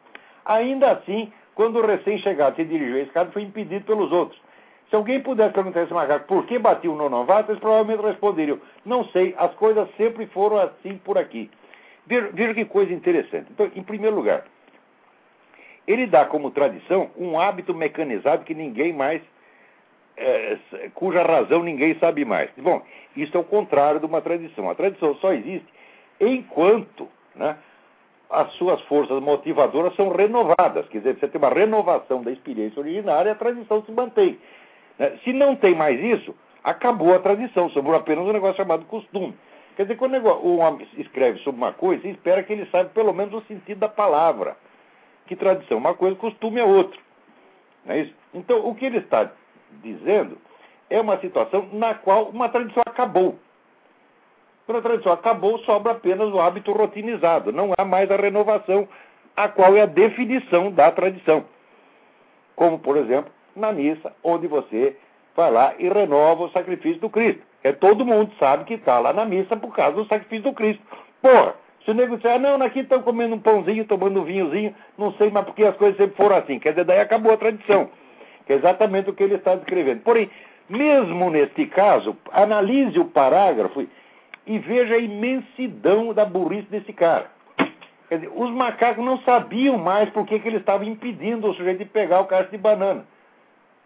[0.46, 4.42] Ainda assim, quando o recém-chegado se dirigiu à escada, foi impedido pelos outros.
[4.90, 8.60] Se alguém pudesse perguntar a esse macaco por que batiu no novato, eles provavelmente responderiam:
[8.86, 11.50] Não sei, as coisas sempre foram assim por aqui.
[12.06, 13.48] Veja, veja que coisa interessante.
[13.50, 14.46] Então, em primeiro lugar,
[15.88, 19.22] ele dá como tradição um hábito mecanizado que ninguém mais,
[20.18, 20.58] é,
[20.94, 22.50] cuja razão ninguém sabe mais.
[22.58, 22.82] Bom,
[23.16, 24.70] isso é o contrário de uma tradição.
[24.70, 25.68] A tradição só existe
[26.20, 27.58] enquanto né,
[28.30, 30.88] as suas forças motivadoras são renovadas.
[30.88, 34.40] Quer dizer, você tem uma renovação da experiência originária e a tradição se mantém.
[34.98, 35.18] Né?
[35.24, 39.36] Se não tem mais isso, acabou a tradição, sobrou apenas um negócio chamado costume.
[39.76, 43.34] Quer dizer, quando o homem escreve sobre uma coisa, espera que ele saiba pelo menos
[43.34, 44.56] o sentido da palavra.
[45.26, 45.78] Que tradição?
[45.78, 47.00] Uma coisa, costume é outro.
[47.86, 48.14] Não é isso?
[48.34, 49.32] Então, o que ele está
[49.82, 50.38] dizendo
[50.90, 53.38] é uma situação na qual uma tradição acabou.
[54.66, 57.52] Quando a tradição acabou, sobra apenas o hábito rotinizado.
[57.52, 58.88] Não há mais a renovação,
[59.36, 61.46] a qual é a definição da tradição.
[62.56, 64.96] Como, por exemplo, na missa, onde você
[65.36, 67.42] vai lá e renova o sacrifício do Cristo.
[67.64, 70.84] É, todo mundo sabe que está lá na missa por causa do sacrifício do Cristo.
[71.22, 74.74] Porra, se o nego disser, ah, não, aqui estão comendo um pãozinho, tomando um vinhozinho,
[74.98, 76.58] não sei, mas porque as coisas sempre foram assim.
[76.60, 77.90] Quer dizer, daí acabou a tradição.
[78.46, 80.02] Que é exatamente o que ele está descrevendo.
[80.02, 80.30] Porém,
[80.70, 83.86] mesmo neste caso, analise o parágrafo
[84.46, 87.32] e veja a imensidão da burrice desse cara.
[88.08, 91.80] Quer dizer, os macacos não sabiam mais por que, que ele estava impedindo o sujeito
[91.80, 93.06] de pegar o cacho de banana.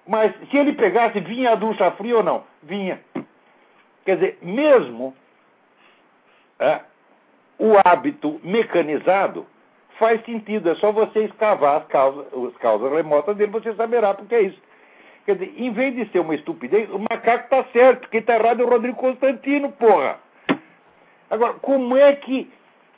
[0.07, 2.43] Mas se ele pegasse, vinha a ducha fria ou não?
[2.61, 2.99] Vinha.
[4.05, 5.13] Quer dizer, mesmo
[6.59, 6.79] é,
[7.59, 9.45] o hábito mecanizado
[9.97, 10.69] faz sentido.
[10.69, 14.61] É só você escavar as causas, as causas remotas dele, você saberá porque é isso.
[15.25, 18.07] Quer dizer, em vez de ser uma estupidez, o macaco está certo.
[18.09, 20.19] Quem está errado é o Rodrigo Constantino, porra.
[21.29, 22.49] Agora, como é que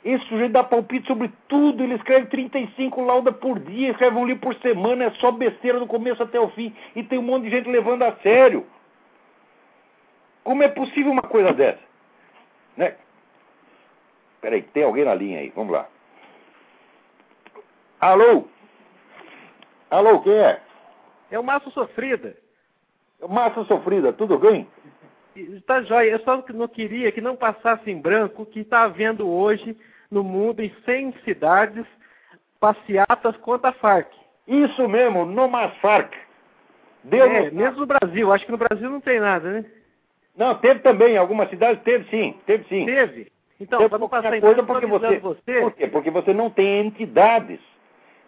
[0.04, 1.82] esse sujeito dá palpite sobre tudo?
[1.82, 5.88] Ele escreve 35 laudas por dia, escreve um livro por semana, é só besteira do
[5.88, 6.72] começo até o fim.
[6.94, 8.64] E tem um monte de gente levando a sério.
[10.44, 11.80] Como é possível uma coisa dessa?
[12.76, 12.94] Né?
[14.40, 15.86] Peraí, tem alguém na linha aí, vamos lá.
[18.00, 18.48] Alô?
[19.90, 20.60] Alô, quem é?
[21.30, 22.36] É o Márcio Sofrida.
[23.20, 24.66] É Márcio Sofrida, tudo bem?
[25.36, 26.10] Está jóia.
[26.10, 29.76] Eu só não queria que não passasse em branco que está havendo hoje
[30.10, 31.86] no mundo em 100 cidades
[32.58, 34.08] passeatas contra a Farc.
[34.46, 36.12] Isso mesmo, no mais Farc.
[37.04, 37.56] Deu é, no...
[37.56, 38.32] mesmo no Brasil.
[38.32, 39.64] Acho que no Brasil não tem nada, né?
[40.36, 41.14] Não, teve também.
[41.14, 42.38] Em algumas cidades teve sim.
[42.46, 42.86] Teve sim.
[42.86, 43.30] Teve?
[43.60, 45.60] Então, para não passar em coisa porque você, você...
[45.60, 45.86] Por quê?
[45.86, 47.60] Porque você não tem entidades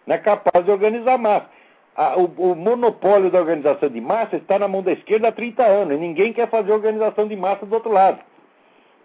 [0.05, 1.47] né, capazes de organizar massa.
[1.95, 5.63] A, o, o, monopólio da organização de massa está na mão da esquerda há 30
[5.63, 8.19] anos e ninguém quer fazer organização de massa do outro lado.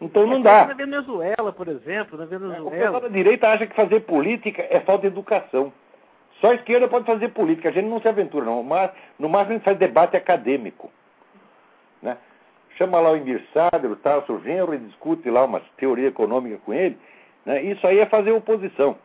[0.01, 0.67] Então não é dá.
[0.67, 2.67] Na Venezuela, por exemplo, na Venezuela.
[2.67, 5.73] O pessoal da direita acha que fazer política é falta de educação.
[6.41, 8.63] Só a esquerda pode fazer política, a gente não se aventura, não.
[8.63, 10.91] Mas, no máximo a gente faz debate acadêmico.
[12.79, 13.45] Chama lá o Emir
[13.91, 16.97] o Tarso Genro e discute lá uma teoria econômica com ele.
[17.45, 17.61] Né?
[17.65, 18.97] Isso aí é fazer oposição.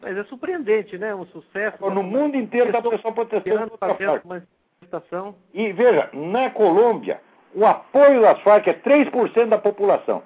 [0.00, 1.14] Mas é surpreendente, né?
[1.14, 1.90] Um sucesso.
[1.90, 4.40] No mundo inteiro está o pessoal protestando contra uma
[4.80, 5.34] manifestação.
[5.52, 7.20] E veja, na Colômbia,
[7.54, 10.22] o apoio das Farc é 3% da população.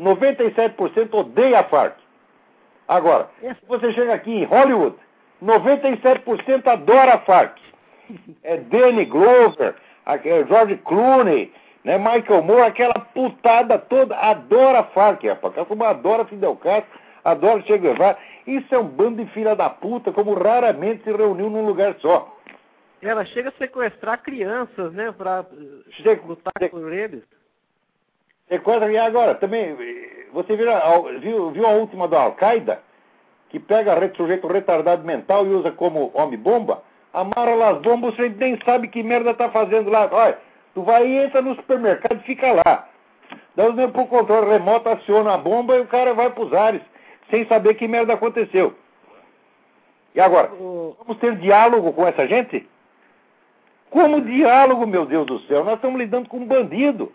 [0.00, 1.96] 97% odeia a Farc.
[2.88, 4.96] Agora, se você chega aqui em Hollywood,
[5.42, 7.58] 97% adora a Farc.
[8.42, 9.74] É Danny Glover,
[10.48, 11.52] George Clooney,
[11.84, 15.54] né, Michael Moore, aquela putada toda, adora Farc, rapaz.
[15.66, 18.18] Turma adora Fidel Castro, adora Che Guevara.
[18.46, 22.36] Isso é um bando de filha da puta, como raramente se reuniu num lugar só.
[23.02, 25.44] Ela chega a sequestrar crianças, né, pra
[26.02, 27.22] che lutar che por eles.
[28.48, 29.76] Sequestra, e agora, também,
[30.32, 30.66] você viu,
[31.20, 32.82] viu, viu a última da Al-Qaeda?
[33.50, 36.82] Que pega sujeito retardado mental e usa como homem-bomba?
[37.14, 40.08] Amarra lá as bombas, você nem sabe que merda tá fazendo lá.
[40.10, 40.38] Olha,
[40.74, 42.88] tu vai e entra no supermercado e fica lá.
[43.56, 46.82] Dá os pro controle remoto, aciona a bomba e o cara vai pros ares,
[47.30, 48.74] sem saber que merda aconteceu.
[50.14, 52.68] E agora, vamos ter diálogo com essa gente?
[53.90, 55.64] Como diálogo, meu Deus do céu?
[55.64, 57.12] Nós estamos lidando com um bandido.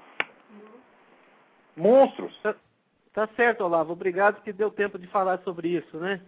[1.76, 2.38] Monstros.
[2.41, 2.56] Tá,
[3.14, 3.93] tá certo, Olavo.
[3.93, 6.22] Obrigado que deu tempo de falar sobre isso, né?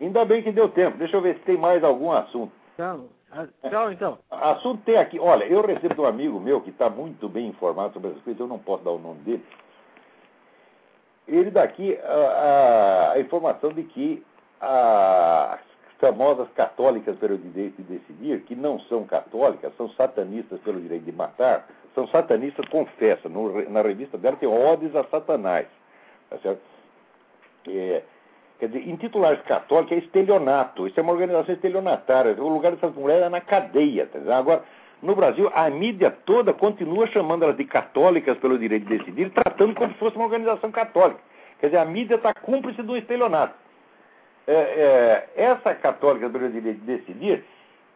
[0.00, 0.98] Ainda bem que deu tempo.
[0.98, 2.52] Deixa eu ver se tem mais algum assunto.
[2.76, 3.08] Tchau.
[3.68, 4.18] Tchau, então.
[4.30, 5.18] Assunto tem aqui.
[5.18, 8.46] Olha, eu recebo um amigo meu que está muito bem informado sobre essas coisas, eu
[8.46, 9.44] não posso dar o nome dele.
[11.26, 14.24] Ele dá aqui a, a, informação de que
[14.60, 15.60] as
[15.98, 21.12] famosas católicas pelo direito de decidir, que não são católicas, são satanistas pelo direito de
[21.12, 23.28] matar, são satanistas, confessa.
[23.28, 25.66] No, na revista dela tem ódios a Satanás.
[26.30, 26.60] Tá certo?
[27.68, 28.02] É,
[28.58, 30.86] Quer dizer, intitular-se católico é estelionato.
[30.86, 32.34] Isso é uma organização estelionatária.
[32.42, 34.06] O lugar dessas mulheres é na cadeia.
[34.06, 34.62] Tá Agora,
[35.02, 39.74] no Brasil, a mídia toda continua chamando elas de católicas pelo direito de decidir, tratando
[39.74, 41.20] como se fosse uma organização católica.
[41.60, 43.54] Quer dizer, a mídia está cúmplice do estelionato.
[44.46, 47.44] É, é, essa católica pelo direito de decidir,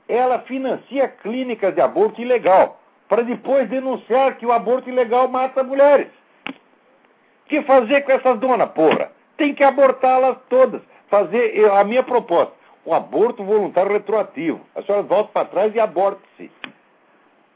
[0.08, 6.08] ela financia clínicas de aborto ilegal, para depois denunciar que o aborto ilegal mata mulheres.
[6.48, 9.11] O que fazer com essas donas, porra?
[9.41, 10.82] Tem que abortá-las todas.
[11.09, 12.53] Fazer a minha proposta,
[12.84, 14.61] o aborto voluntário retroativo.
[14.76, 16.53] A senhora volta para trás e aborte-se.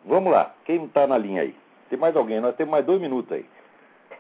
[0.02, 1.54] Vamos lá, quem está na linha aí?
[1.90, 2.40] Tem mais alguém?
[2.40, 3.44] Nós temos mais dois minutos aí.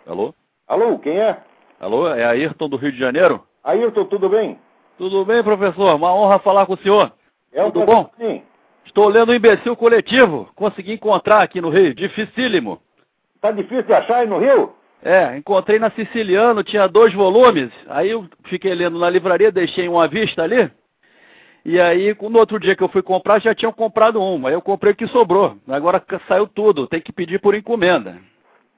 [0.06, 0.34] Alô?
[0.68, 1.38] Alô, quem é?
[1.80, 3.42] Alô, é Ayrton do Rio de Janeiro?
[3.64, 4.58] Ayrton, tudo bem?
[4.98, 5.96] Tudo bem, professor.
[5.96, 7.12] Uma honra falar com o senhor.
[7.50, 8.10] É um Tudo bom?
[8.18, 8.42] Sim.
[8.84, 10.50] Estou lendo o Imbecil Coletivo.
[10.54, 11.94] Consegui encontrar aqui no Rio.
[11.94, 12.80] Dificílimo.
[13.40, 14.74] Tá difícil de achar aí no Rio?
[15.04, 17.70] É, encontrei na Siciliano, tinha dois volumes.
[17.88, 20.70] Aí eu fiquei lendo na livraria, deixei um à vista ali.
[21.62, 24.46] E aí, no outro dia que eu fui comprar, já tinham comprado um.
[24.46, 25.56] Aí eu comprei o que sobrou.
[25.68, 28.16] Agora saiu tudo, tem que pedir por encomenda.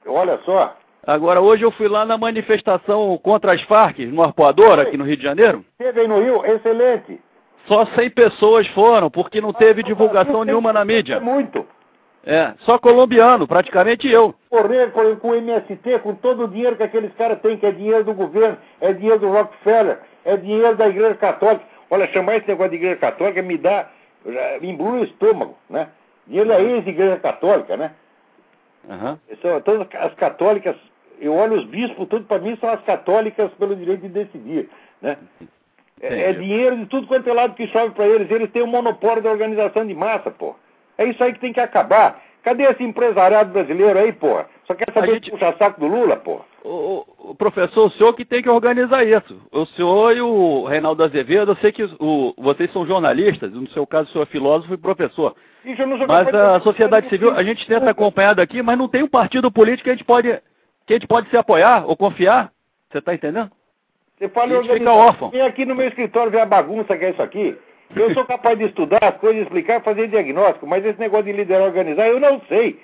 [0.05, 0.75] Olha só.
[1.05, 5.15] Agora, hoje eu fui lá na manifestação contra as Farc, no Arpoador, aqui no Rio
[5.15, 5.63] de Janeiro.
[5.77, 6.45] Teve aí no Rio?
[6.45, 7.21] Excelente.
[7.67, 11.21] Só 100 pessoas foram, porque não teve divulgação nenhuma na mídia.
[11.21, 11.65] Muito.
[12.29, 14.35] É, só colombiano, praticamente eu.
[14.49, 17.71] Correr com, com o MST, com todo o dinheiro que aqueles caras têm, que é
[17.71, 21.63] dinheiro do governo, é dinheiro do Rockefeller, é dinheiro da Igreja Católica.
[21.89, 23.87] Olha, chamar esse negócio de Igreja Católica me dá.
[24.25, 25.87] já embrulha o estômago, né?
[26.27, 27.91] Dinheiro da ex-Igreja Católica, né?
[28.89, 29.17] Aham.
[29.41, 30.75] São todas as católicas.
[31.21, 34.69] Eu olho os bispos, tudo para mim são as católicas pelo direito de decidir,
[35.01, 35.17] né?
[36.01, 38.29] É, é dinheiro de tudo quanto é lado que sobe para eles.
[38.29, 40.53] Eles têm o monopólio da organização de massa, pô.
[40.97, 42.21] É isso aí que tem que acabar.
[42.43, 44.39] Cadê esse empresariado brasileiro aí, pô?
[44.65, 46.39] Só quer saber A gente- de puxar saco do Lula, pô?
[46.63, 49.41] O, o- professor, o senhor que tem que organizar isso.
[49.51, 53.85] O senhor e o Reinaldo Azevedo, eu sei que o, vocês são jornalistas, no seu
[53.85, 55.35] caso o senhor é filósofo e professor.
[55.65, 58.87] Isso eu não sou Mas a sociedade civil, a gente tenta acompanhar daqui, mas não
[58.87, 60.29] tem um partido político que a gente pode,
[60.85, 62.51] que a gente pode se apoiar ou confiar.
[62.89, 63.51] Você está entendendo?
[64.17, 65.29] Você fala A gente fica órfão.
[65.29, 67.57] Vem aqui no meu escritório ver a bagunça que é isso aqui.
[67.95, 71.63] Eu sou capaz de estudar as coisas, explicar, fazer diagnóstico, mas esse negócio de liderar
[71.63, 72.79] organizar, eu não sei.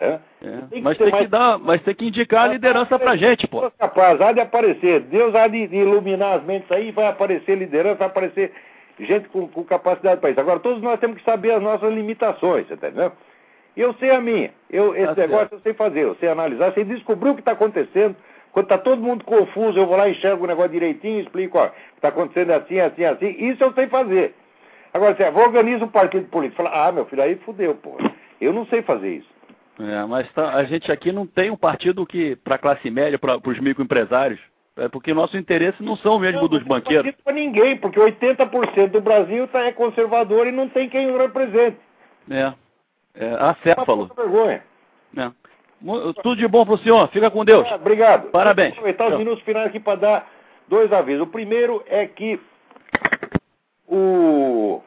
[0.00, 0.20] Hã?
[0.42, 3.46] É, Tem mas tem mais- que dar, mas tem que indicar a liderança pra gente,
[3.46, 3.70] pô.
[3.78, 5.00] Capaz, há de aparecer.
[5.00, 8.52] Deus há de iluminar as mentes aí, vai aparecer liderança, vai aparecer
[9.00, 10.40] gente com, com capacidade para isso.
[10.40, 13.12] Agora, todos nós temos que saber as nossas limitações, você tá entendendo?
[13.76, 14.50] E eu sei a minha.
[14.70, 15.52] Eu, esse Tá negócio certo.
[15.54, 18.14] eu sei fazer, eu sei analisar, sei descobrir o que está acontecendo.
[18.52, 22.08] Quando está todo mundo confuso, eu vou lá, enxergo o negócio direitinho explico, ó, está
[22.08, 23.28] acontecendo assim, assim, assim.
[23.36, 24.32] Isso eu sei fazer.
[24.94, 26.62] Agora, você organiza um partido político.
[26.62, 27.96] Fala, ah, meu filho, aí fudeu, pô.
[28.40, 29.28] Eu não sei fazer isso.
[29.80, 33.36] É, mas tá- a gente aqui não tem um partido que para classe média, para
[33.44, 34.38] os microempresários.
[34.76, 37.04] É porque nosso interesse não são mesmo Não, dos não tem banqueiros.
[37.06, 41.18] partido pra ninguém, porque 80% do Brasil tá, é conservador e não tem quem o
[41.18, 41.76] represente.
[42.30, 42.52] É,
[43.16, 44.08] é acéfalo.
[44.08, 44.62] puta vergonha.
[45.16, 45.30] É.
[46.22, 47.08] Tudo de bom pro senhor.
[47.08, 47.66] Fica com Deus.
[47.70, 48.30] Ah, Obrigado.
[48.30, 48.70] Parabéns.
[48.70, 50.30] Vou aproveitar os minutos finais aqui para dar
[50.68, 51.22] dois avisos.
[51.22, 52.40] O primeiro é que
[53.94, 54.82] o,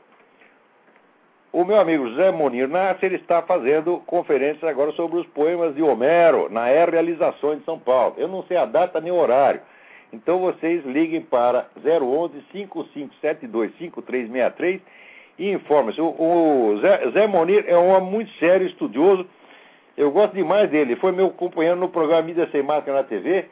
[1.53, 6.49] o meu amigo José Monir Nasser está fazendo conferências agora sobre os poemas de Homero
[6.49, 8.15] na R Realizações de São Paulo.
[8.17, 9.61] Eu não sei a data nem o horário.
[10.11, 14.81] Então vocês liguem para 011 5572 5363
[15.39, 16.01] e informem-se.
[16.01, 19.25] O, o Zé, Zé Monir é um homem muito sério, estudioso.
[19.95, 20.91] Eu gosto demais dele.
[20.91, 23.45] Ele foi meu companheiro no programa Mídia Sem Máscara na TV,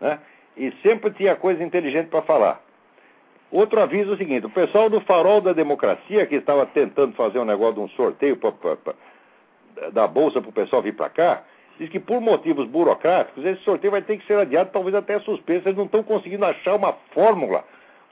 [0.00, 0.18] né?
[0.56, 2.63] E sempre tinha coisa inteligente para falar.
[3.54, 7.38] Outro aviso é o seguinte: o pessoal do Farol da Democracia, que estava tentando fazer
[7.38, 8.94] um negócio de um sorteio pra, pra- pra-
[9.92, 11.42] da Bolsa para o pessoal vir para cá,
[11.78, 15.68] diz que por motivos burocráticos, esse sorteio vai ter que ser adiado, talvez até suspenso.
[15.68, 17.62] Eles não estão conseguindo achar uma fórmula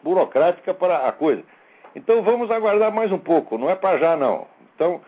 [0.00, 1.42] burocrática para a coisa.
[1.96, 4.46] Então vamos aguardar mais um pouco, não é para já não.
[4.76, 5.00] Então,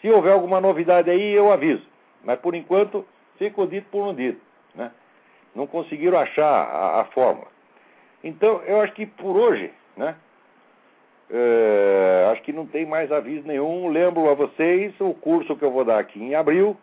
[0.00, 1.86] se houver alguma novidade aí, eu aviso.
[2.24, 3.06] Mas por enquanto,
[3.38, 4.40] fica o dito por um dito.
[4.74, 4.90] Né?
[5.54, 7.46] Não conseguiram achar a, a fórmula.
[8.22, 10.14] Então, eu acho que por hoje, né?
[11.30, 13.88] é, acho que não tem mais aviso nenhum.
[13.88, 16.76] Lembro a vocês o curso que eu vou dar aqui em abril,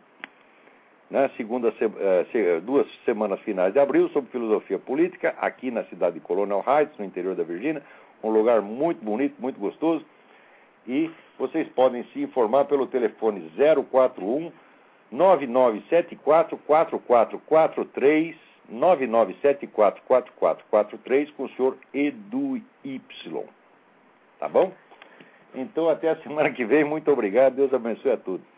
[1.09, 1.29] né?
[1.35, 6.19] Segunda, se- se- duas semanas finais de abril, sobre filosofia política, aqui na cidade de
[6.21, 7.83] Colonel Heights, no interior da Virgínia,
[8.23, 10.05] um lugar muito bonito, muito gostoso.
[10.87, 13.51] E vocês podem se informar pelo telefone
[13.91, 14.51] 041
[15.11, 23.01] 9974 4443 9974 4443 com o senhor Edu Y.
[24.39, 24.71] Tá bom?
[25.53, 26.83] Então até a semana que vem.
[26.83, 27.55] Muito obrigado.
[27.55, 28.54] Deus abençoe a todos.